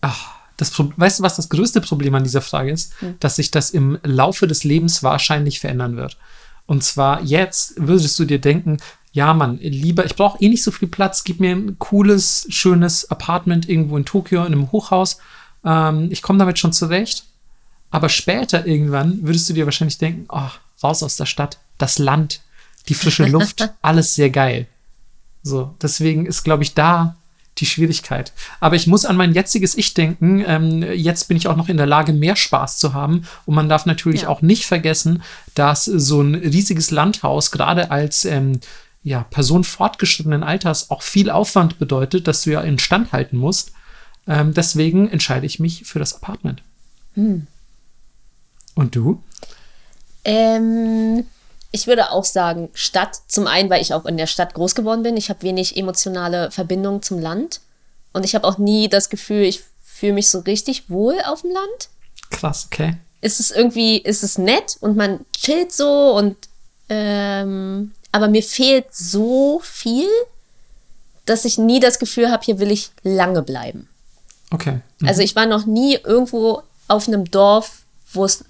[0.02, 2.94] ach, das, weißt du, was das größte Problem an dieser Frage ist?
[3.20, 6.18] Dass sich das im Laufe des Lebens wahrscheinlich verändern wird.
[6.66, 8.78] Und zwar jetzt würdest du dir denken,
[9.12, 13.10] ja, Mann, lieber, ich brauche eh nicht so viel Platz, gib mir ein cooles, schönes
[13.10, 15.20] Apartment irgendwo in Tokio, in einem Hochhaus.
[15.64, 17.24] Ähm, ich komme damit schon zurecht.
[17.96, 20.50] Aber später irgendwann würdest du dir wahrscheinlich denken, oh,
[20.84, 22.42] raus aus der Stadt, das Land,
[22.90, 24.68] die frische Luft, alles sehr geil.
[25.44, 27.16] So, deswegen ist, glaube ich, da
[27.60, 28.34] die Schwierigkeit.
[28.60, 30.44] Aber ich muss an mein jetziges Ich denken.
[30.46, 33.26] Ähm, jetzt bin ich auch noch in der Lage, mehr Spaß zu haben.
[33.46, 34.28] Und man darf natürlich Ja.
[34.28, 35.24] auch nicht vergessen,
[35.54, 38.60] dass so ein riesiges Landhaus, gerade als ähm,
[39.04, 43.72] ja, Person fortgeschrittenen Alters, auch viel Aufwand bedeutet, dass du ja instand halten musst.
[44.28, 46.62] Ähm, deswegen entscheide ich mich für das Apartment.
[47.14, 47.48] Hm.
[48.76, 49.22] Und du?
[50.24, 51.26] Ähm,
[51.72, 53.20] ich würde auch sagen Stadt.
[53.28, 55.18] Zum einen, weil ich auch in der Stadt groß geworden bin.
[55.18, 57.62] Ich habe wenig emotionale Verbindung zum Land.
[58.14, 61.52] Und ich habe auch nie das Gefühl, ich fühle mich so richtig wohl auf dem
[61.52, 61.90] Land.
[62.32, 62.98] Krass, okay.
[63.22, 66.36] ist es irgendwie, ist es nett und man chillt so und
[66.90, 70.08] ähm, aber mir fehlt so viel,
[71.26, 73.90] dass ich nie das Gefühl habe, hier will ich lange bleiben.
[74.52, 74.80] Okay.
[75.00, 75.08] Mhm.
[75.08, 77.85] Also ich war noch nie irgendwo auf einem Dorf,
[78.16, 78.46] wo es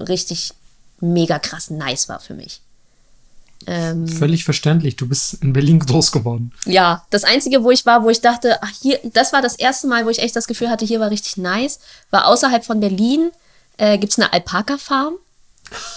[0.00, 0.52] richtig
[1.00, 2.60] mega krass nice war für mich.
[3.66, 4.96] Ähm, Völlig verständlich.
[4.96, 6.52] Du bist in Berlin groß geworden.
[6.66, 9.86] ja, das einzige, wo ich war, wo ich dachte, ach hier, das war das erste
[9.88, 13.30] Mal, wo ich echt das Gefühl hatte, hier war richtig nice, war außerhalb von Berlin.
[13.78, 15.14] Äh, Gibt es eine Alpaka-Farm?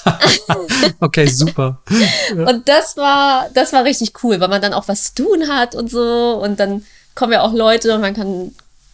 [0.99, 1.81] Okay, super.
[2.35, 5.75] Und das war, das war richtig cool, weil man dann auch was zu tun hat
[5.75, 6.39] und so.
[6.43, 6.83] Und dann
[7.15, 8.51] kommen ja auch Leute und man kann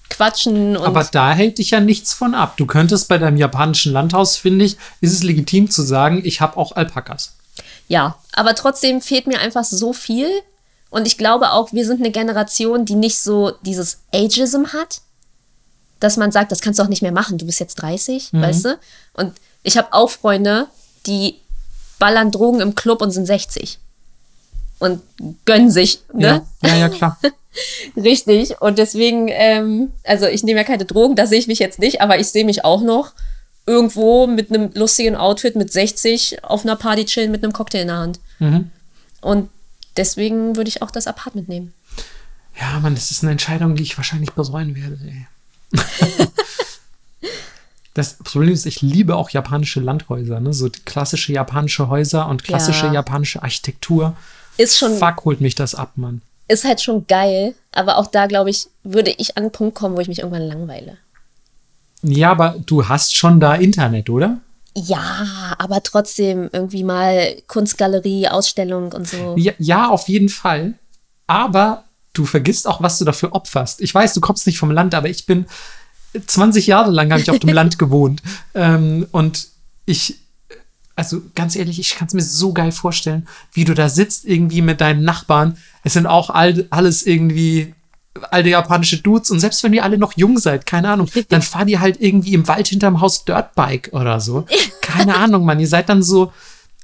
[0.09, 0.77] quatschen.
[0.77, 2.57] Und Aber da hält dich ja nichts von ab.
[2.57, 6.57] Du könntest bei deinem japanischen Landhaus, finde ich, ist es legitim zu sagen, ich habe
[6.57, 7.35] auch Alpakas.
[7.87, 10.29] ja, aber trotzdem fehlt mir einfach so viel.
[10.89, 15.01] Und ich glaube auch, wir sind eine Generation, die nicht so dieses Ageism hat,
[15.99, 18.65] dass man sagt, das kannst du auch nicht mehr machen, du bist jetzt 30, weißt
[18.65, 18.79] du?
[19.13, 19.33] Und
[19.63, 20.67] ich habe auch Freunde,
[21.05, 21.35] die
[21.99, 23.79] ballern Drogen im Club und sind 60.
[24.79, 25.01] Und
[25.45, 26.45] gönnen sich, ne?
[26.61, 27.17] Ja, ja, ja, klar.
[27.95, 28.59] Richtig.
[28.61, 32.01] Und deswegen, ähm, also ich nehme ja keine Drogen, da sehe ich mich jetzt nicht,
[32.01, 33.13] aber ich sehe mich auch noch
[33.65, 37.87] irgendwo mit einem lustigen Outfit mit 60 auf einer Party chillen mit einem Cocktail in
[37.87, 38.19] der Hand.
[38.39, 38.71] Mhm.
[39.21, 39.49] Und
[39.97, 41.73] deswegen würde ich auch das Apartment nehmen.
[42.59, 44.99] Ja, Mann, das ist eine Entscheidung, die ich wahrscheinlich bereuen werde.
[47.95, 50.53] Das Problem ist, ich liebe auch japanische Landhäuser, ne?
[50.53, 52.93] so klassische japanische Häuser und klassische Ja.
[52.95, 54.17] japanische Architektur.
[54.57, 56.21] Ist schon, Fuck, holt mich das ab, Mann.
[56.47, 59.95] Ist halt schon geil, aber auch da, glaube ich, würde ich an einen Punkt kommen,
[59.95, 60.97] wo ich mich irgendwann langweile.
[62.01, 64.39] Ja, aber du hast schon da Internet, oder?
[64.77, 69.35] Ja, aber trotzdem irgendwie mal Kunstgalerie, Ausstellung und so.
[69.37, 70.73] Ja, ja, auf jeden Fall.
[71.27, 73.81] Aber du vergisst auch, was du dafür opferst.
[73.81, 75.45] Ich weiß, du kommst nicht vom Land, aber ich bin
[76.27, 78.21] 20 Jahre lang habe ich auf dem Land gewohnt.
[78.53, 79.47] Ähm, und
[79.85, 80.19] ich,
[80.95, 84.61] also ganz ehrlich, ich kann es mir so geil vorstellen, wie du da sitzt irgendwie
[84.61, 85.57] mit deinen Nachbarn.
[85.83, 87.73] Es sind auch all, alles irgendwie
[88.31, 91.69] alte japanische Dudes und selbst wenn ihr alle noch jung seid, keine Ahnung, dann fahrt
[91.69, 94.45] ihr halt irgendwie im Wald hinterm Haus Dirtbike oder so.
[94.81, 95.59] Keine Ahnung, Mann.
[95.59, 96.31] Ihr seid dann so,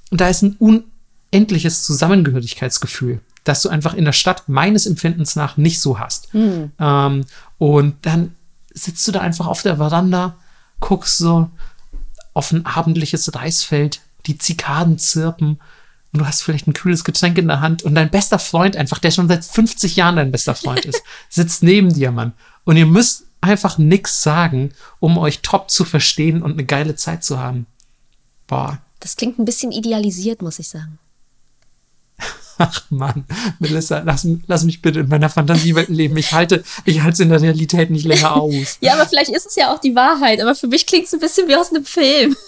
[0.10, 5.56] und da ist ein unendliches Zusammengehörigkeitsgefühl, das du einfach in der Stadt meines Empfindens nach
[5.56, 6.34] nicht so hast.
[6.80, 7.26] Ähm,
[7.58, 8.36] und dann
[8.74, 10.36] sitzt du da einfach auf der Veranda,
[10.82, 11.50] guckst so
[12.34, 15.60] auf ein abendliches Reisfeld, die Zikaden zirpen
[16.12, 19.00] und du hast vielleicht ein kühles Getränk in der Hand und dein bester Freund einfach,
[19.00, 22.34] der schon seit 50 Jahren dein bester Freund ist, sitzt neben dir, Mann.
[22.64, 27.24] Und ihr müsst einfach nichts sagen, um euch top zu verstehen und eine geile Zeit
[27.24, 27.66] zu haben.
[28.48, 31.00] Boah, Das klingt ein bisschen idealisiert, muss ich sagen.
[32.62, 33.26] Ach Mann,
[33.60, 36.16] Melissa, lass, lass mich bitte in meiner Fantasiewelt leben.
[36.18, 38.52] Ich halte ich halte es in der Realität nicht länger aus.
[38.82, 41.20] Ja, aber vielleicht ist es ja auch die Wahrheit, aber für mich klingt es ein
[41.20, 42.36] bisschen wie aus einem Film.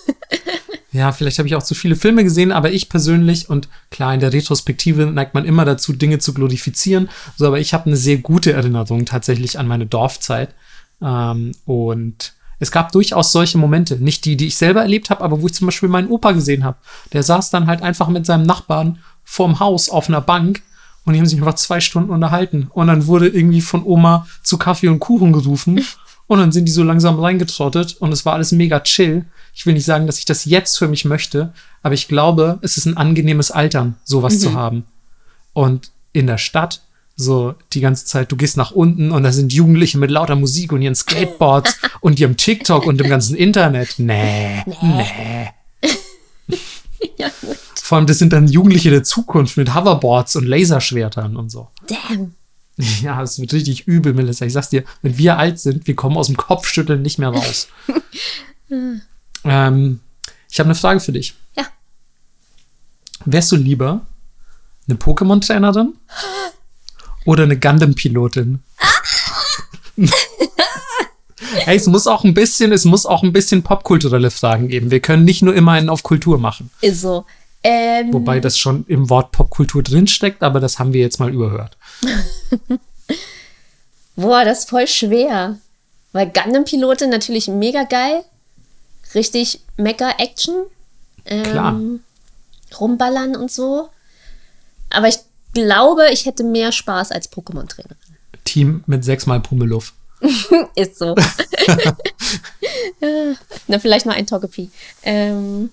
[0.91, 4.19] Ja, vielleicht habe ich auch zu viele Filme gesehen, aber ich persönlich, und klar, in
[4.19, 8.17] der Retrospektive neigt man immer dazu, Dinge zu glorifizieren, so, aber ich habe eine sehr
[8.17, 10.53] gute Erinnerung tatsächlich an meine Dorfzeit.
[11.01, 15.41] Ähm, und es gab durchaus solche Momente, nicht die, die ich selber erlebt habe, aber
[15.41, 16.77] wo ich zum Beispiel meinen Opa gesehen habe.
[17.11, 20.61] Der saß dann halt einfach mit seinem Nachbarn vorm Haus auf einer Bank
[21.05, 22.69] und die haben sich einfach zwei Stunden unterhalten.
[22.73, 25.83] Und dann wurde irgendwie von Oma zu Kaffee und Kuchen gerufen.
[26.27, 29.25] Und dann sind die so langsam reingetrottet und es war alles mega chill.
[29.53, 32.77] Ich will nicht sagen, dass ich das jetzt für mich möchte, aber ich glaube, es
[32.77, 34.85] ist ein angenehmes Altern, sowas zu haben.
[35.51, 36.81] Und in der Stadt,
[37.15, 40.71] so die ganze Zeit, du gehst nach unten und da sind Jugendliche mit lauter Musik
[40.71, 43.95] und ihren Skateboards und ihrem TikTok und dem ganzen Internet.
[43.99, 45.49] Nee, nee.
[47.17, 47.57] ja, gut.
[47.83, 51.67] Vor allem, das sind dann Jugendliche der Zukunft mit Hoverboards und Laserschwertern und so.
[51.85, 52.33] Damn.
[53.03, 54.45] Ja, es wird richtig übel, Melissa.
[54.45, 57.67] Ich sag's dir, wenn wir alt sind, wir kommen aus dem Kopfschütteln nicht mehr raus.
[59.43, 59.99] ähm,
[60.49, 61.35] ich habe eine Frage für dich.
[61.55, 61.67] Ja.
[63.25, 64.07] Wärst du lieber
[64.87, 65.93] eine Pokémon-Trainerin
[67.25, 68.63] oder eine Gundam-Pilotin?
[71.65, 74.89] hey, es muss auch ein bisschen, es muss auch ein bisschen popkulturelle Fragen geben.
[74.89, 76.71] Wir können nicht nur immer einen auf Kultur machen.
[76.81, 77.25] Ist so.
[77.63, 81.77] Ähm, Wobei das schon im Wort Popkultur drinsteckt, aber das haben wir jetzt mal überhört.
[84.15, 85.59] Boah, das ist voll schwer.
[86.11, 88.23] Weil Gundam-Pilote natürlich mega geil.
[89.15, 90.65] Richtig Mecha-Action.
[91.25, 91.79] Ähm, Klar.
[92.79, 93.89] Rumballern und so.
[94.89, 95.19] Aber ich
[95.53, 97.97] glaube, ich hätte mehr Spaß als Pokémon-Trainerin.
[98.43, 99.93] Team mit sechsmal Pummeluff.
[100.75, 101.15] Ist so.
[103.67, 104.69] Na, vielleicht noch ein Togepi.
[105.03, 105.69] Ähm,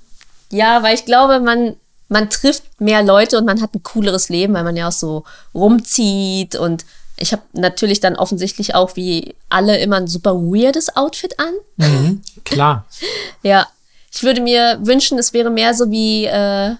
[0.50, 1.76] ja, weil ich glaube, man,
[2.08, 5.24] man trifft mehr Leute und man hat ein cooleres Leben, weil man ja auch so
[5.54, 6.84] rumzieht und
[7.16, 11.52] ich habe natürlich dann offensichtlich auch wie alle immer ein super weirdes Outfit an.
[11.76, 12.86] Mhm, klar.
[13.42, 13.66] Ja,
[14.12, 16.74] ich würde mir wünschen, es wäre mehr so wie äh,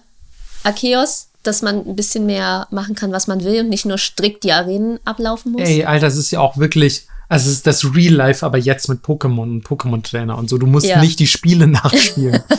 [0.63, 4.43] Arceus, dass man ein bisschen mehr machen kann, was man will und nicht nur strikt
[4.43, 5.61] die Arenen ablaufen muss.
[5.61, 8.89] Ey, Alter, es ist ja auch wirklich, also es ist das Real Life, aber jetzt
[8.89, 10.57] mit Pokémon und Pokémon-Trainer und so.
[10.57, 10.99] Du musst Ja.
[11.01, 12.43] nicht die Spiele nachspielen.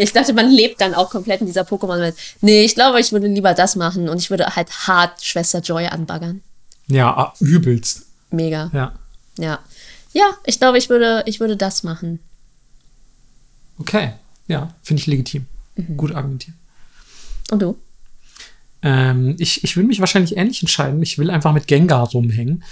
[0.00, 2.14] Ich dachte, man lebt dann auch komplett in dieser Pokémon-Welt.
[2.40, 5.86] Nee, ich glaube, ich würde lieber das machen und ich würde halt hart Schwester Joy
[5.86, 6.40] anbaggern.
[6.86, 8.06] ja, ah, übelst.
[8.30, 8.70] Mega.
[8.72, 8.92] Ja.
[9.38, 9.58] Ja.
[10.12, 12.20] Ja, ich glaube, ich würde, ich würde das machen.
[13.78, 14.12] Okay.
[14.46, 15.46] Ja, finde ich legitim.
[15.74, 15.96] Mhm.
[15.96, 16.56] Gut argumentiert.
[17.50, 17.76] Und du?
[18.82, 21.02] Ähm, ich, ich würde mich wahrscheinlich ähnlich entscheiden.
[21.02, 22.62] Ich will einfach mit Gengar rumhängen.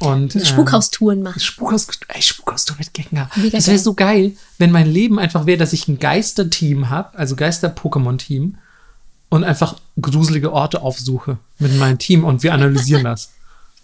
[0.00, 1.40] Und, ähm, Spukhaustouren machen.
[1.40, 2.90] Spukhaus, ey, Spukhaus mit.
[2.94, 7.18] Mega das wäre so geil, wenn mein Leben einfach wäre, dass ich ein Geisterteam habe,
[7.18, 8.58] also Geister-Pokémon-Team,
[9.30, 13.32] und einfach gruselige Orte aufsuche mit meinem Team und wir analysieren das.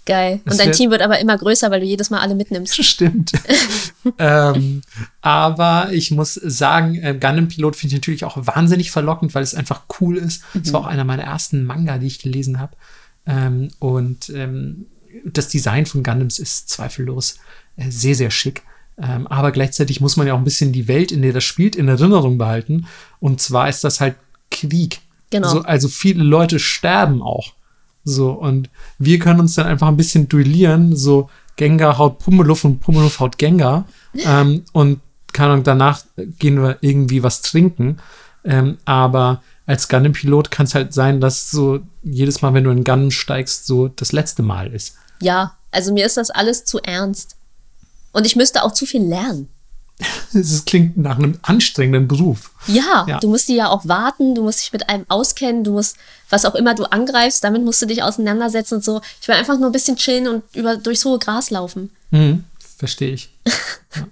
[0.07, 0.41] Geil.
[0.45, 2.75] Das Und dein Team wird aber immer größer, weil du jedes Mal alle mitnimmst.
[2.85, 3.33] Stimmt.
[4.19, 4.83] ähm,
[5.23, 9.83] aber ich muss sagen, äh, Gundam-Pilot finde ich natürlich auch wahnsinnig verlockend, weil es einfach
[10.01, 10.43] cool ist.
[10.63, 12.77] Es war auch einer meiner ersten Manga, die ich gelesen habe.
[13.27, 14.87] Ähm, und ähm,
[15.25, 17.39] das Design von Gundams ist zweifellos
[17.77, 18.63] äh, sehr, sehr schick.
[18.97, 21.77] Ähm, aber gleichzeitig muss man ja auch ein bisschen die Welt, in der das spielt,
[21.77, 22.87] in Erinnerung behalten.
[23.21, 24.17] Und zwar ist das halt
[24.51, 25.01] Krieg.
[25.31, 25.49] Genau.
[25.49, 27.55] So, also viele Leute sterben auch.
[28.05, 30.95] So, und wir können uns dann einfach ein bisschen duellieren.
[30.95, 33.87] So, Gengar haut Pummeluff und Pummeluff haut Gengar.
[34.15, 35.01] ähm, und
[35.33, 36.05] keine Ahnung, danach
[36.39, 37.99] gehen wir irgendwie was trinken.
[38.45, 42.85] Ähm, aber als Gundam-Pilot kann es halt sein, dass so jedes Mal, wenn du in
[42.85, 44.97] Gundam steigst, so das letzte Mal ist.
[45.25, 47.37] Ja, also mir ist das alles zu ernst.
[48.13, 49.49] Und ich müsste auch zu viel lernen.
[50.35, 52.51] Es klingt nach einem anstrengenden Beruf.
[52.67, 53.19] Ja, Ja.
[53.21, 55.97] du musst die ja auch warten, du musst dich mit allem auskennen, du musst,
[56.29, 59.01] was auch immer du angreifst, damit musst du dich auseinandersetzen und so.
[59.21, 61.91] Ich will einfach nur ein bisschen chillen und über, durchs hohe Gras laufen.
[62.11, 62.45] Mhm,
[62.77, 63.31] verstehe ich.
[63.47, 63.53] Ja,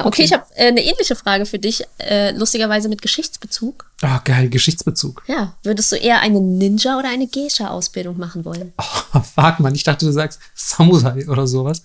[0.00, 0.22] okay, Okay.
[0.24, 3.86] ich habe äh, eine ähnliche Frage für dich, äh, lustigerweise mit Geschichtsbezug.
[4.02, 5.22] Ah, geil, Geschichtsbezug.
[5.28, 8.72] Ja, würdest du eher eine Ninja- oder eine Geisha-Ausbildung machen wollen?
[9.14, 11.82] Oh, fuck, man, ich dachte, du sagst Samurai oder sowas.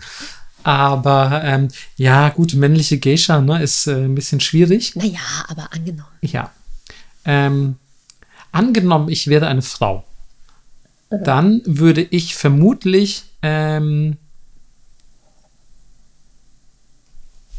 [0.63, 4.95] Aber ähm, ja, gut, männliche Geisha ne, ist äh, ein bisschen schwierig.
[4.95, 6.07] Naja, aber angenommen.
[6.21, 6.51] Ja.
[7.25, 7.75] Ähm,
[8.53, 10.05] angenommen, ich wäre eine Frau,
[11.09, 13.23] dann würde ich vermutlich.
[13.41, 14.17] Ähm,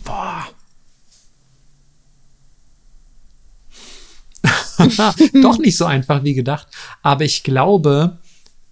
[0.08, 0.48] boah.
[5.42, 6.68] Doch nicht so einfach wie gedacht.
[7.02, 8.18] Aber ich glaube,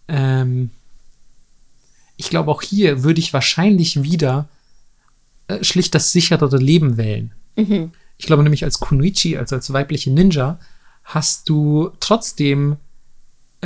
[0.09, 0.71] ähm,
[2.17, 4.49] ich glaube, auch hier würde ich wahrscheinlich wieder
[5.49, 7.33] äh, schlicht das sicherere Leben wählen.
[8.19, 10.59] Ich glaube nämlich als Kunoichi, also als weibliche Ninja,
[11.05, 12.77] hast du trotzdem,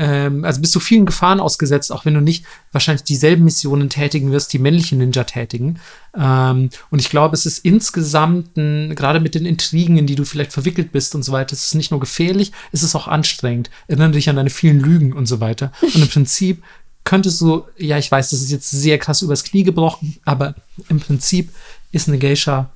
[0.00, 4.32] ähm, also bist du vielen Gefahren ausgesetzt, auch wenn du nicht wahrscheinlich dieselben Missionen tätigen
[4.32, 5.78] wirst, die männliche Ninja tätigen.
[6.16, 10.24] Ähm, und ich glaube, es ist insgesamt, ein, gerade mit den Intrigen, in die du
[10.24, 13.68] vielleicht verwickelt bist und so weiter, es ist nicht nur gefährlich, es ist auch anstrengend.
[13.88, 15.70] Erinnere dich an deine vielen Lügen und so weiter.
[15.82, 16.62] Und im Prinzip
[17.04, 20.54] könntest du, ja, ich weiß, das ist jetzt sehr krass übers Knie gebrochen, aber
[20.88, 21.50] im Prinzip
[21.92, 22.70] ist eine Geisha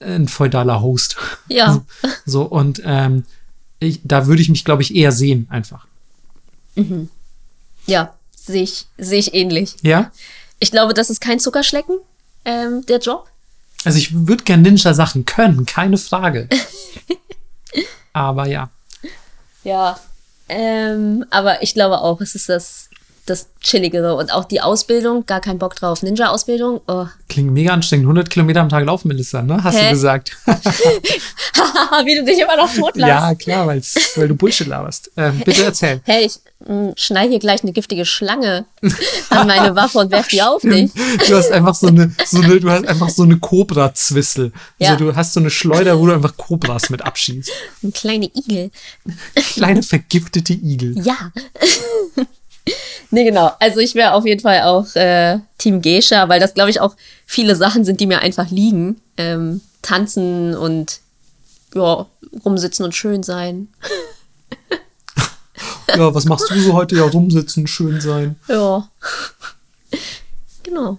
[0.00, 1.16] ein feudaler Host.
[1.48, 1.84] Ja.
[2.24, 3.24] So, und ähm,
[3.78, 5.86] ich, da würde ich mich, glaube ich, eher sehen, einfach.
[7.86, 9.76] Ja, sehe ich, sehe ich ähnlich.
[9.82, 10.10] Ja?
[10.58, 11.98] Ich glaube, das ist kein Zuckerschlecken,
[12.44, 13.28] ähm, der Job.
[13.84, 16.48] Also ich würde gern Ninja-Sachen können, keine Frage.
[18.12, 18.70] Aber ja.
[19.64, 19.98] Ja.
[20.48, 22.90] Ähm, aber ich glaube auch, es ist das,
[23.32, 26.02] das Chilligere und auch die Ausbildung, gar keinen Bock drauf.
[26.02, 27.06] Ninja-Ausbildung, oh.
[27.28, 28.04] Klingt mega anstrengend.
[28.04, 29.62] 100 Kilometer am Tag laufen, Melissa, ne?
[29.64, 29.84] Hast Hä?
[29.84, 30.36] du gesagt.
[32.04, 32.96] wie du dich immer noch totlachst.
[32.96, 35.10] ja, klar, weil du Bullshit laberst.
[35.16, 36.00] Ähm, bitte erzähl.
[36.04, 38.66] Hey, ich mh, schneide hier gleich eine giftige Schlange
[39.30, 40.90] an meine Waffe und werf die auf dich.
[41.26, 44.52] Du hast einfach so eine, so eine du hast einfach so eine Cobra-Zwistel.
[44.78, 44.90] Ja.
[44.90, 47.50] Also du hast so eine Schleuder, wo du einfach Cobras mit abschießt.
[47.82, 48.70] Ein kleiner Igel.
[49.34, 50.98] Kleine vergiftete Igel.
[50.98, 51.32] Ja.
[53.10, 53.52] Nee, genau.
[53.58, 56.96] Also ich wäre auf jeden Fall auch äh, Team Geisha, weil das, glaube ich, auch
[57.26, 59.00] viele Sachen sind, die mir einfach liegen.
[59.16, 61.00] Ähm, tanzen und
[61.74, 62.06] ja,
[62.44, 63.68] rumsitzen und schön sein.
[65.96, 66.96] Ja, was machst du so heute?
[66.96, 68.36] Ja, rumsitzen, schön sein.
[68.48, 68.88] Ja.
[70.64, 70.98] Genau.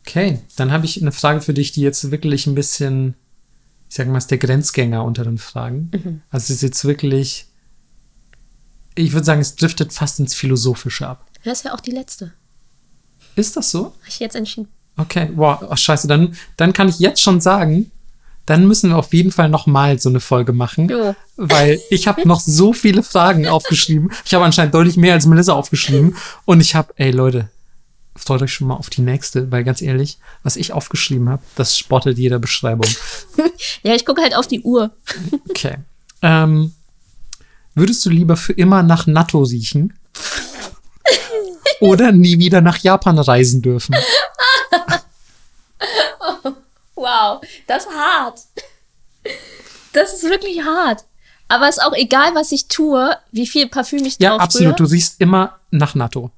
[0.00, 3.14] Okay, dann habe ich eine Frage für dich, die jetzt wirklich ein bisschen,
[3.90, 5.90] ich sage mal, ist der Grenzgänger unter den Fragen.
[5.92, 6.22] Mhm.
[6.30, 7.46] Also es ist jetzt wirklich,
[9.04, 11.24] ich würde sagen, es driftet fast ins Philosophische ab.
[11.44, 12.32] Das ist ja auch die letzte.
[13.36, 13.84] Ist das so?
[13.84, 14.68] Habe ich jetzt entschieden.
[14.96, 17.90] Okay, wow, oh, scheiße, dann, dann kann ich jetzt schon sagen,
[18.46, 21.14] dann müssen wir auf jeden Fall noch mal so eine Folge machen, Jo.
[21.36, 24.10] weil ich habe noch so viele Fragen aufgeschrieben.
[24.24, 27.50] Ich habe anscheinend deutlich mehr als Melissa aufgeschrieben und ich habe, ey Leute,
[28.16, 31.78] freut euch schon mal auf die nächste, weil ganz ehrlich, was ich aufgeschrieben habe, das
[31.78, 32.90] spottet jeder Beschreibung.
[33.82, 34.90] Ja, ich gucke halt auf die Uhr.
[35.48, 35.76] Okay.
[36.22, 36.72] Ähm,
[37.78, 39.94] würdest du lieber für immer nach Natto riechen?
[41.80, 43.94] Oder nie wieder nach Japan reisen dürfen?
[46.94, 48.40] Wow, das ist hart.
[49.92, 51.04] Das ist wirklich hart.
[51.46, 54.78] Aber ist auch egal, was ich tue, wie viel Parfüm ich Ja, drauf absolut.
[54.80, 54.92] Du rühre.
[54.94, 56.30] riechst immer nach Natto.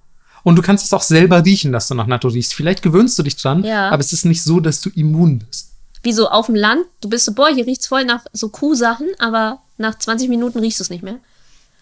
[0.42, 2.54] Und du kannst es auch selber riechen, dass du nach Natto riechst.
[2.54, 3.88] Vielleicht gewöhnst du dich dran, Ja.
[3.90, 5.70] aber es ist nicht so, dass du immun bist.
[6.02, 6.84] Wie so auf dem Land.
[7.00, 10.78] Du bist so, boah, hier riecht's voll nach so Kuhsachen, aber nach 20 Minuten riechst
[10.80, 11.18] du es nicht mehr.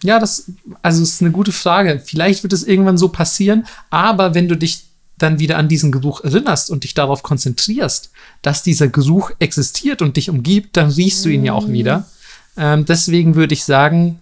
[0.03, 2.01] Ja, das, also ist eine gute Frage.
[2.03, 4.85] Vielleicht wird es irgendwann so passieren, aber wenn du dich
[5.17, 10.15] dann wieder an diesen Geruch erinnerst und dich darauf konzentrierst, dass dieser Geruch existiert und
[10.15, 12.07] dich umgibt, dann riechst du ihn ja auch wieder.
[12.55, 14.21] Ähm, deswegen würde ich sagen,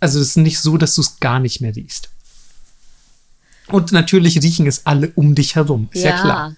[0.00, 2.10] also es ist nicht so, dass du es gar nicht mehr riechst.
[3.68, 6.56] Und natürlich riechen es alle um dich herum, ist ja, klar.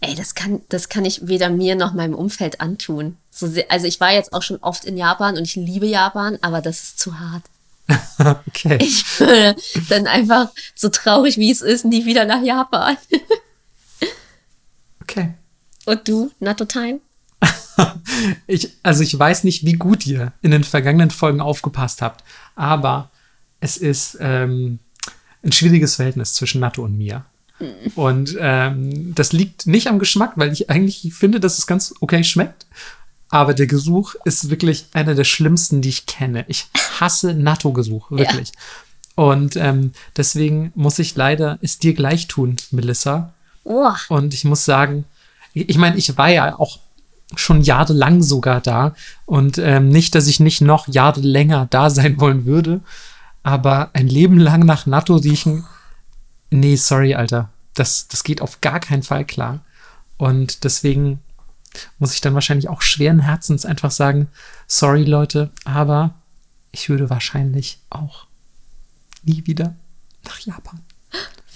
[0.00, 3.16] Ey, das kann, das kann ich weder mir noch meinem Umfeld antun.
[3.30, 6.38] So sehr, also ich war jetzt auch schon oft in Japan und ich liebe Japan,
[6.40, 7.44] aber das ist zu hart.
[8.18, 8.78] Okay.
[8.80, 9.56] Ich würde
[9.88, 12.96] dann einfach so traurig wie es ist, nie wieder nach Japan.
[15.00, 15.32] Okay.
[15.86, 17.00] Und du, Natto Time?
[18.46, 22.24] Ich, also ich weiß nicht, wie gut ihr in den vergangenen Folgen aufgepasst habt,
[22.56, 23.10] aber
[23.60, 24.80] es ist ähm,
[25.42, 27.24] ein schwieriges Verhältnis zwischen Natto und mir.
[27.94, 32.22] Und ähm, das liegt nicht am Geschmack, weil ich eigentlich finde, dass es ganz okay
[32.22, 32.66] schmeckt.
[33.30, 36.44] Aber der Geruch ist wirklich einer der schlimmsten, die ich kenne.
[36.48, 38.52] Ich hasse Natto-Geruch, wirklich.
[39.16, 43.34] Und ähm, deswegen muss ich leider es dir gleich tun, Melissa.
[43.64, 45.04] Oh, Und ich muss sagen,
[45.52, 46.78] ich meine, ich war ja auch
[47.34, 48.94] schon jahrelang sogar da.
[49.26, 52.80] Und ähm, nicht, dass ich nicht noch Jahre länger da sein wollen würde.
[53.42, 55.66] Aber ein Leben lang nach Natto riechen,
[56.50, 57.50] nee, sorry, Alter.
[57.74, 59.60] Das, das geht auf gar keinen Fall klar.
[60.16, 61.20] Und deswegen
[61.98, 64.28] muss ich dann wahrscheinlich auch schweren Herzens einfach sagen,
[64.66, 66.14] sorry, Leute, aber
[66.72, 68.26] ich würde wahrscheinlich auch
[69.24, 69.74] nie wieder
[70.24, 70.80] nach Japan.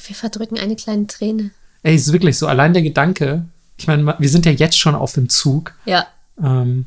[0.06, 1.50] wir verdrücken eine kleine Träne.
[1.82, 2.46] Ey, ist wirklich so.
[2.46, 5.74] Allein der Gedanke, ich meine, wir sind ja jetzt schon auf dem Zug.
[5.84, 6.06] Ja.
[6.40, 6.86] Ähm,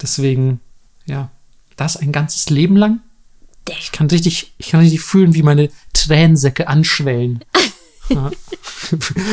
[0.00, 0.60] deswegen,
[1.06, 1.30] ja,
[1.76, 3.00] das ein ganzes Leben lang.
[3.68, 7.44] Ich kann richtig, ich kann richtig fühlen, wie meine Tränensäcke anschwellen.
[8.08, 8.30] ja.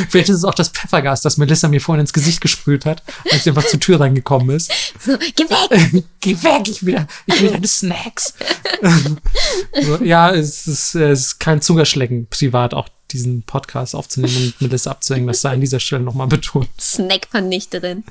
[0.09, 3.43] Vielleicht ist es auch das Pfeffergas, das Melissa mir vorhin ins Gesicht gesprüht hat, als
[3.43, 4.71] sie einfach zur Tür reingekommen ist.
[4.99, 6.03] So, geh weg!
[6.23, 8.35] Geh weg, ich will, ich will deine Snacks.
[9.81, 14.91] so, ja, es ist, es ist kein Zuckerschlecken, privat auch diesen Podcast aufzunehmen und Melissa
[14.91, 15.25] abzuhängen.
[15.25, 16.69] Das sei an dieser Stelle nochmal betont.
[16.79, 18.03] Snackvernichterin.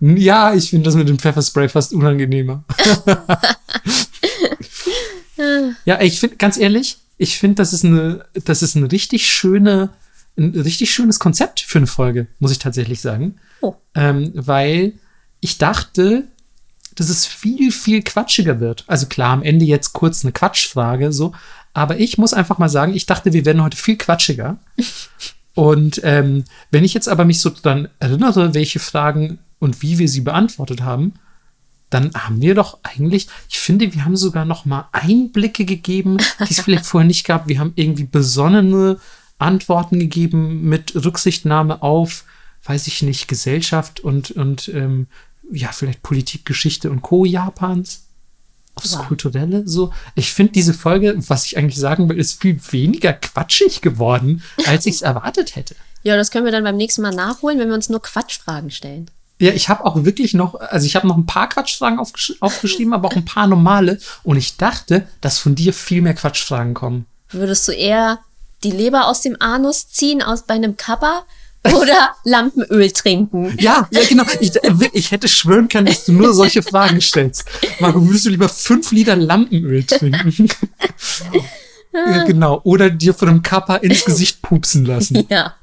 [0.00, 2.64] Ja, ich finde das mit dem Pfefferspray fast unangenehmer.
[5.84, 9.90] Ja, ich finde, ganz ehrlich, ich finde, das ist eine, das ist eine richtig schöne,
[10.36, 13.36] ein richtig schönes Konzept für eine Folge, muss ich tatsächlich sagen.
[13.60, 13.74] Oh.
[13.94, 14.94] Ähm, weil
[15.40, 16.24] ich dachte,
[16.94, 18.84] dass es viel, viel quatschiger wird.
[18.86, 21.32] Also klar, am Ende jetzt kurz eine Quatschfrage, so.
[21.72, 24.58] Aber ich muss einfach mal sagen, ich dachte, wir werden heute viel quatschiger.
[25.54, 30.08] Und ähm, wenn ich jetzt aber mich so dann erinnere, welche Fragen und wie wir
[30.08, 31.14] sie beantwortet haben,
[31.90, 36.52] dann haben wir doch eigentlich, ich finde, wir haben sogar noch mal Einblicke gegeben, die
[36.52, 37.46] es vielleicht vorher nicht gab.
[37.48, 38.98] Wir haben irgendwie besonnene
[39.38, 42.24] Antworten gegeben mit Rücksichtnahme auf,
[42.64, 45.06] weiß ich nicht, Gesellschaft und, und ähm,
[45.52, 47.24] ja, vielleicht Politik, Geschichte und Co.
[47.24, 48.00] Japans.
[48.76, 49.06] Aufs Wow.
[49.06, 49.92] Kulturelle so.
[50.16, 54.86] Ich finde diese Folge, was ich eigentlich sagen will, ist viel weniger quatschig geworden, als
[54.86, 55.76] ich es erwartet hätte.
[56.02, 59.08] Ja, das können wir dann beim nächsten Mal nachholen, wenn wir uns nur Quatschfragen stellen.
[59.40, 62.92] Ja, ich habe auch wirklich noch, also ich habe noch ein paar Quatschfragen aufgesch aufgeschrieben,
[62.94, 63.98] aber auch ein paar normale.
[64.22, 67.06] Und ich dachte, dass von dir viel mehr Quatschfragen kommen.
[67.30, 68.20] Würdest du eher
[68.62, 71.24] die Leber aus dem Anus ziehen aus bei einem Kappa
[71.64, 73.56] oder Lampenöl trinken?
[73.58, 74.22] Ja, ja, genau.
[74.40, 77.44] Ich, äh, ich hätte schwören können, dass du nur solche Fragen stellst.
[77.80, 80.48] Marco, würdest du lieber fünf Liter Lampenöl trinken?
[81.92, 82.60] ja, genau.
[82.64, 85.26] Oder dir von einem Kappa ins Gesicht pupsen lassen.
[85.28, 85.54] Ja,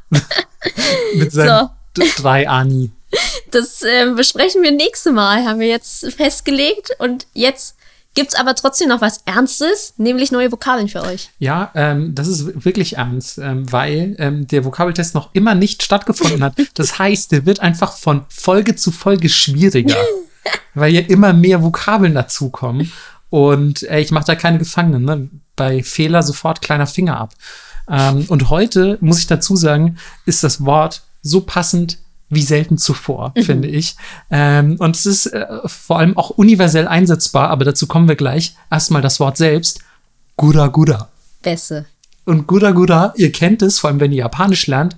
[1.15, 2.91] Mit seinen d- drei Ani.
[3.51, 6.91] Das äh, besprechen wir nächste Mal, haben wir jetzt festgelegt.
[6.99, 7.75] Und jetzt
[8.13, 11.29] Gibt's aber trotzdem noch was Ernstes, nämlich neue Vokabeln für euch.
[11.39, 16.43] Ja, ähm, das ist wirklich ernst, ähm, weil ähm, der Vokabeltest noch immer nicht stattgefunden
[16.43, 16.55] hat.
[16.73, 19.95] Das heißt, der wird einfach von Folge zu Folge schwieriger,
[20.73, 22.91] weil ja immer mehr Vokabeln dazukommen.
[23.29, 25.05] Und äh, ich mache da keine Gefangenen.
[25.05, 25.29] Ne?
[25.55, 27.33] Bei Fehler sofort kleiner Finger ab.
[27.89, 31.97] Ähm, und heute, muss ich dazu sagen, ist das Wort so passend
[32.31, 33.43] wie selten zuvor, mhm.
[33.43, 33.95] finde ich.
[34.31, 38.55] Ähm, und es ist äh, vor allem auch universell einsetzbar, aber dazu kommen wir gleich.
[38.71, 39.81] Erstmal das Wort selbst.
[40.37, 41.09] Gura Gura.
[41.43, 41.85] Besse.
[42.25, 44.95] Und Gura Gura, ihr kennt es, vor allem wenn ihr Japanisch lernt,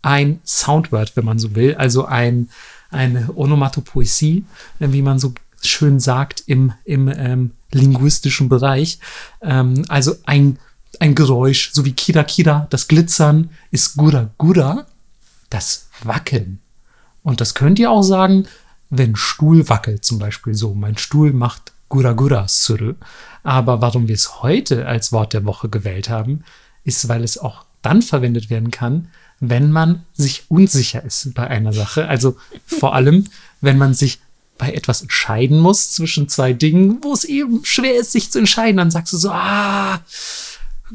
[0.00, 2.48] ein Soundword, wenn man so will, also ein,
[2.90, 4.44] eine Onomatopoesie,
[4.78, 9.00] äh, wie man so schön sagt im, im ähm, linguistischen Bereich.
[9.42, 10.58] Ähm, also ein,
[11.00, 14.86] ein Geräusch, so wie Kira Kira, das Glitzern ist Gura Gura,
[15.50, 16.60] das Wackeln.
[17.26, 18.46] Und das könnt ihr auch sagen,
[18.88, 20.74] wenn Stuhl wackelt, zum Beispiel so.
[20.74, 22.92] Mein Stuhl macht Gura Gura Suru.
[23.42, 26.44] Aber warum wir es heute als Wort der Woche gewählt haben,
[26.84, 29.08] ist, weil es auch dann verwendet werden kann,
[29.40, 32.06] wenn man sich unsicher ist bei einer Sache.
[32.06, 33.26] Also vor allem,
[33.60, 34.20] wenn man sich
[34.56, 38.76] bei etwas entscheiden muss zwischen zwei Dingen, wo es eben schwer ist, sich zu entscheiden,
[38.76, 39.98] dann sagst du so, ah,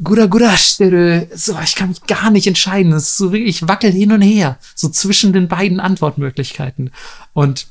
[0.02, 2.92] Gura Gura Stelle, so, ich kann mich gar nicht entscheiden.
[2.92, 6.90] Es ist so wirklich, ich wackel hin und her, so zwischen den beiden Antwortmöglichkeiten.
[7.34, 7.66] Und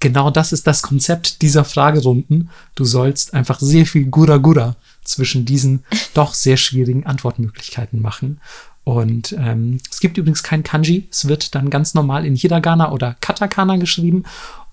[0.00, 2.50] genau das ist das Konzept dieser Fragerunden.
[2.74, 8.40] Du sollst einfach sehr viel Gura Gura zwischen diesen doch sehr schwierigen Antwortmöglichkeiten machen.
[8.84, 11.08] Und ähm, es gibt übrigens kein Kanji.
[11.10, 14.24] Es wird dann ganz normal in Hiragana oder Katakana geschrieben.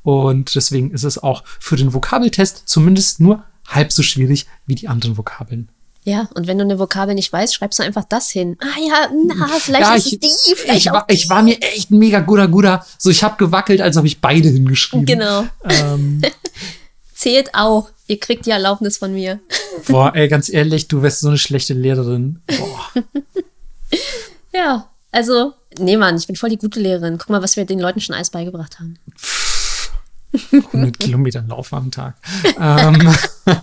[0.04, 4.88] Und deswegen ist es auch für den Vokabeltest zumindest nur halb so schwierig wie die
[4.88, 5.70] anderen Vokabeln.
[6.06, 8.58] Ja, und wenn du eine Vokabel nicht weißt, schreibst du einfach das hin.
[8.60, 11.44] Ah ja, na, vielleicht ja, ist ich, es die, vielleicht ich auch war, ich war
[11.44, 12.86] mir echt mega guter, guter.
[12.98, 15.06] So, ich habe gewackelt, als habe ich beide hingeschrieben.
[15.06, 15.46] Genau.
[15.70, 16.22] Ähm,
[17.16, 17.90] Zählt auch.
[18.08, 19.40] Ihr kriegt die Erlaubnis von mir.
[19.88, 22.42] boah, ey, ganz ehrlich, du wärst so eine schlechte Lehrerin.
[22.48, 23.04] Boah.
[24.56, 27.18] Ja, also, nee, Mann, ich bin voll die gute Lehrerin.
[27.18, 29.00] Guck mal, was wir den Leuten schon alles beigebracht haben.
[30.52, 32.16] 100 Kilometern Lauf am Tag.
[32.60, 33.14] ähm,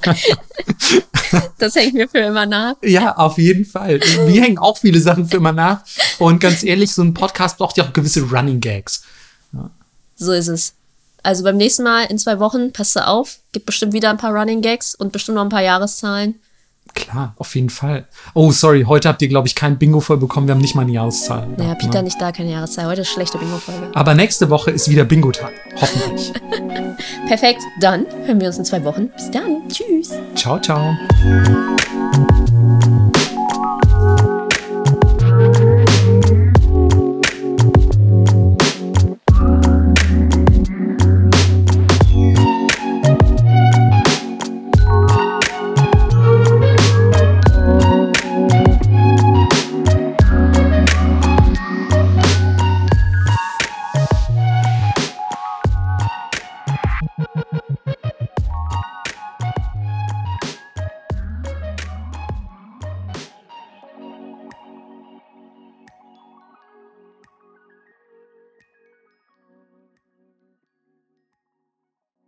[1.59, 2.75] Das hängt mir für immer nach.
[2.83, 4.01] ja, auf jeden Fall.
[4.27, 5.83] Mir hängen auch viele Sachen für immer nach.
[6.19, 9.03] Und ganz ehrlich, so ein Podcast braucht ja auch gewisse Running Gags.
[10.17, 10.75] So ist es.
[11.23, 14.63] Also beim nächsten Mal in zwei Wochen, passt auf, gibt bestimmt wieder ein paar Running
[14.63, 16.41] Gags und bestimmt noch ein paar Jahreszahlen.
[16.95, 18.07] Klar, auf jeden Fall.
[18.35, 20.47] Oh, sorry, heute habt ihr, glaube ich, kein Bingo voll bekommen.
[20.47, 21.49] Wir haben nicht mal eine Jahreszahl.
[21.57, 22.05] Ja, gehabt, Peter ne?
[22.05, 22.87] nicht da, keine Jahreszahl.
[22.87, 23.91] Heute ist schlechte Bingo-Folge.
[23.95, 25.53] Aber nächste Woche ist wieder Bingo-Tag.
[25.81, 26.33] Hoffentlich.
[27.29, 29.09] Perfekt, dann hören wir uns in zwei Wochen.
[29.09, 29.69] Bis dann.
[29.69, 30.13] Tschüss.
[30.35, 30.97] ciao, ciao.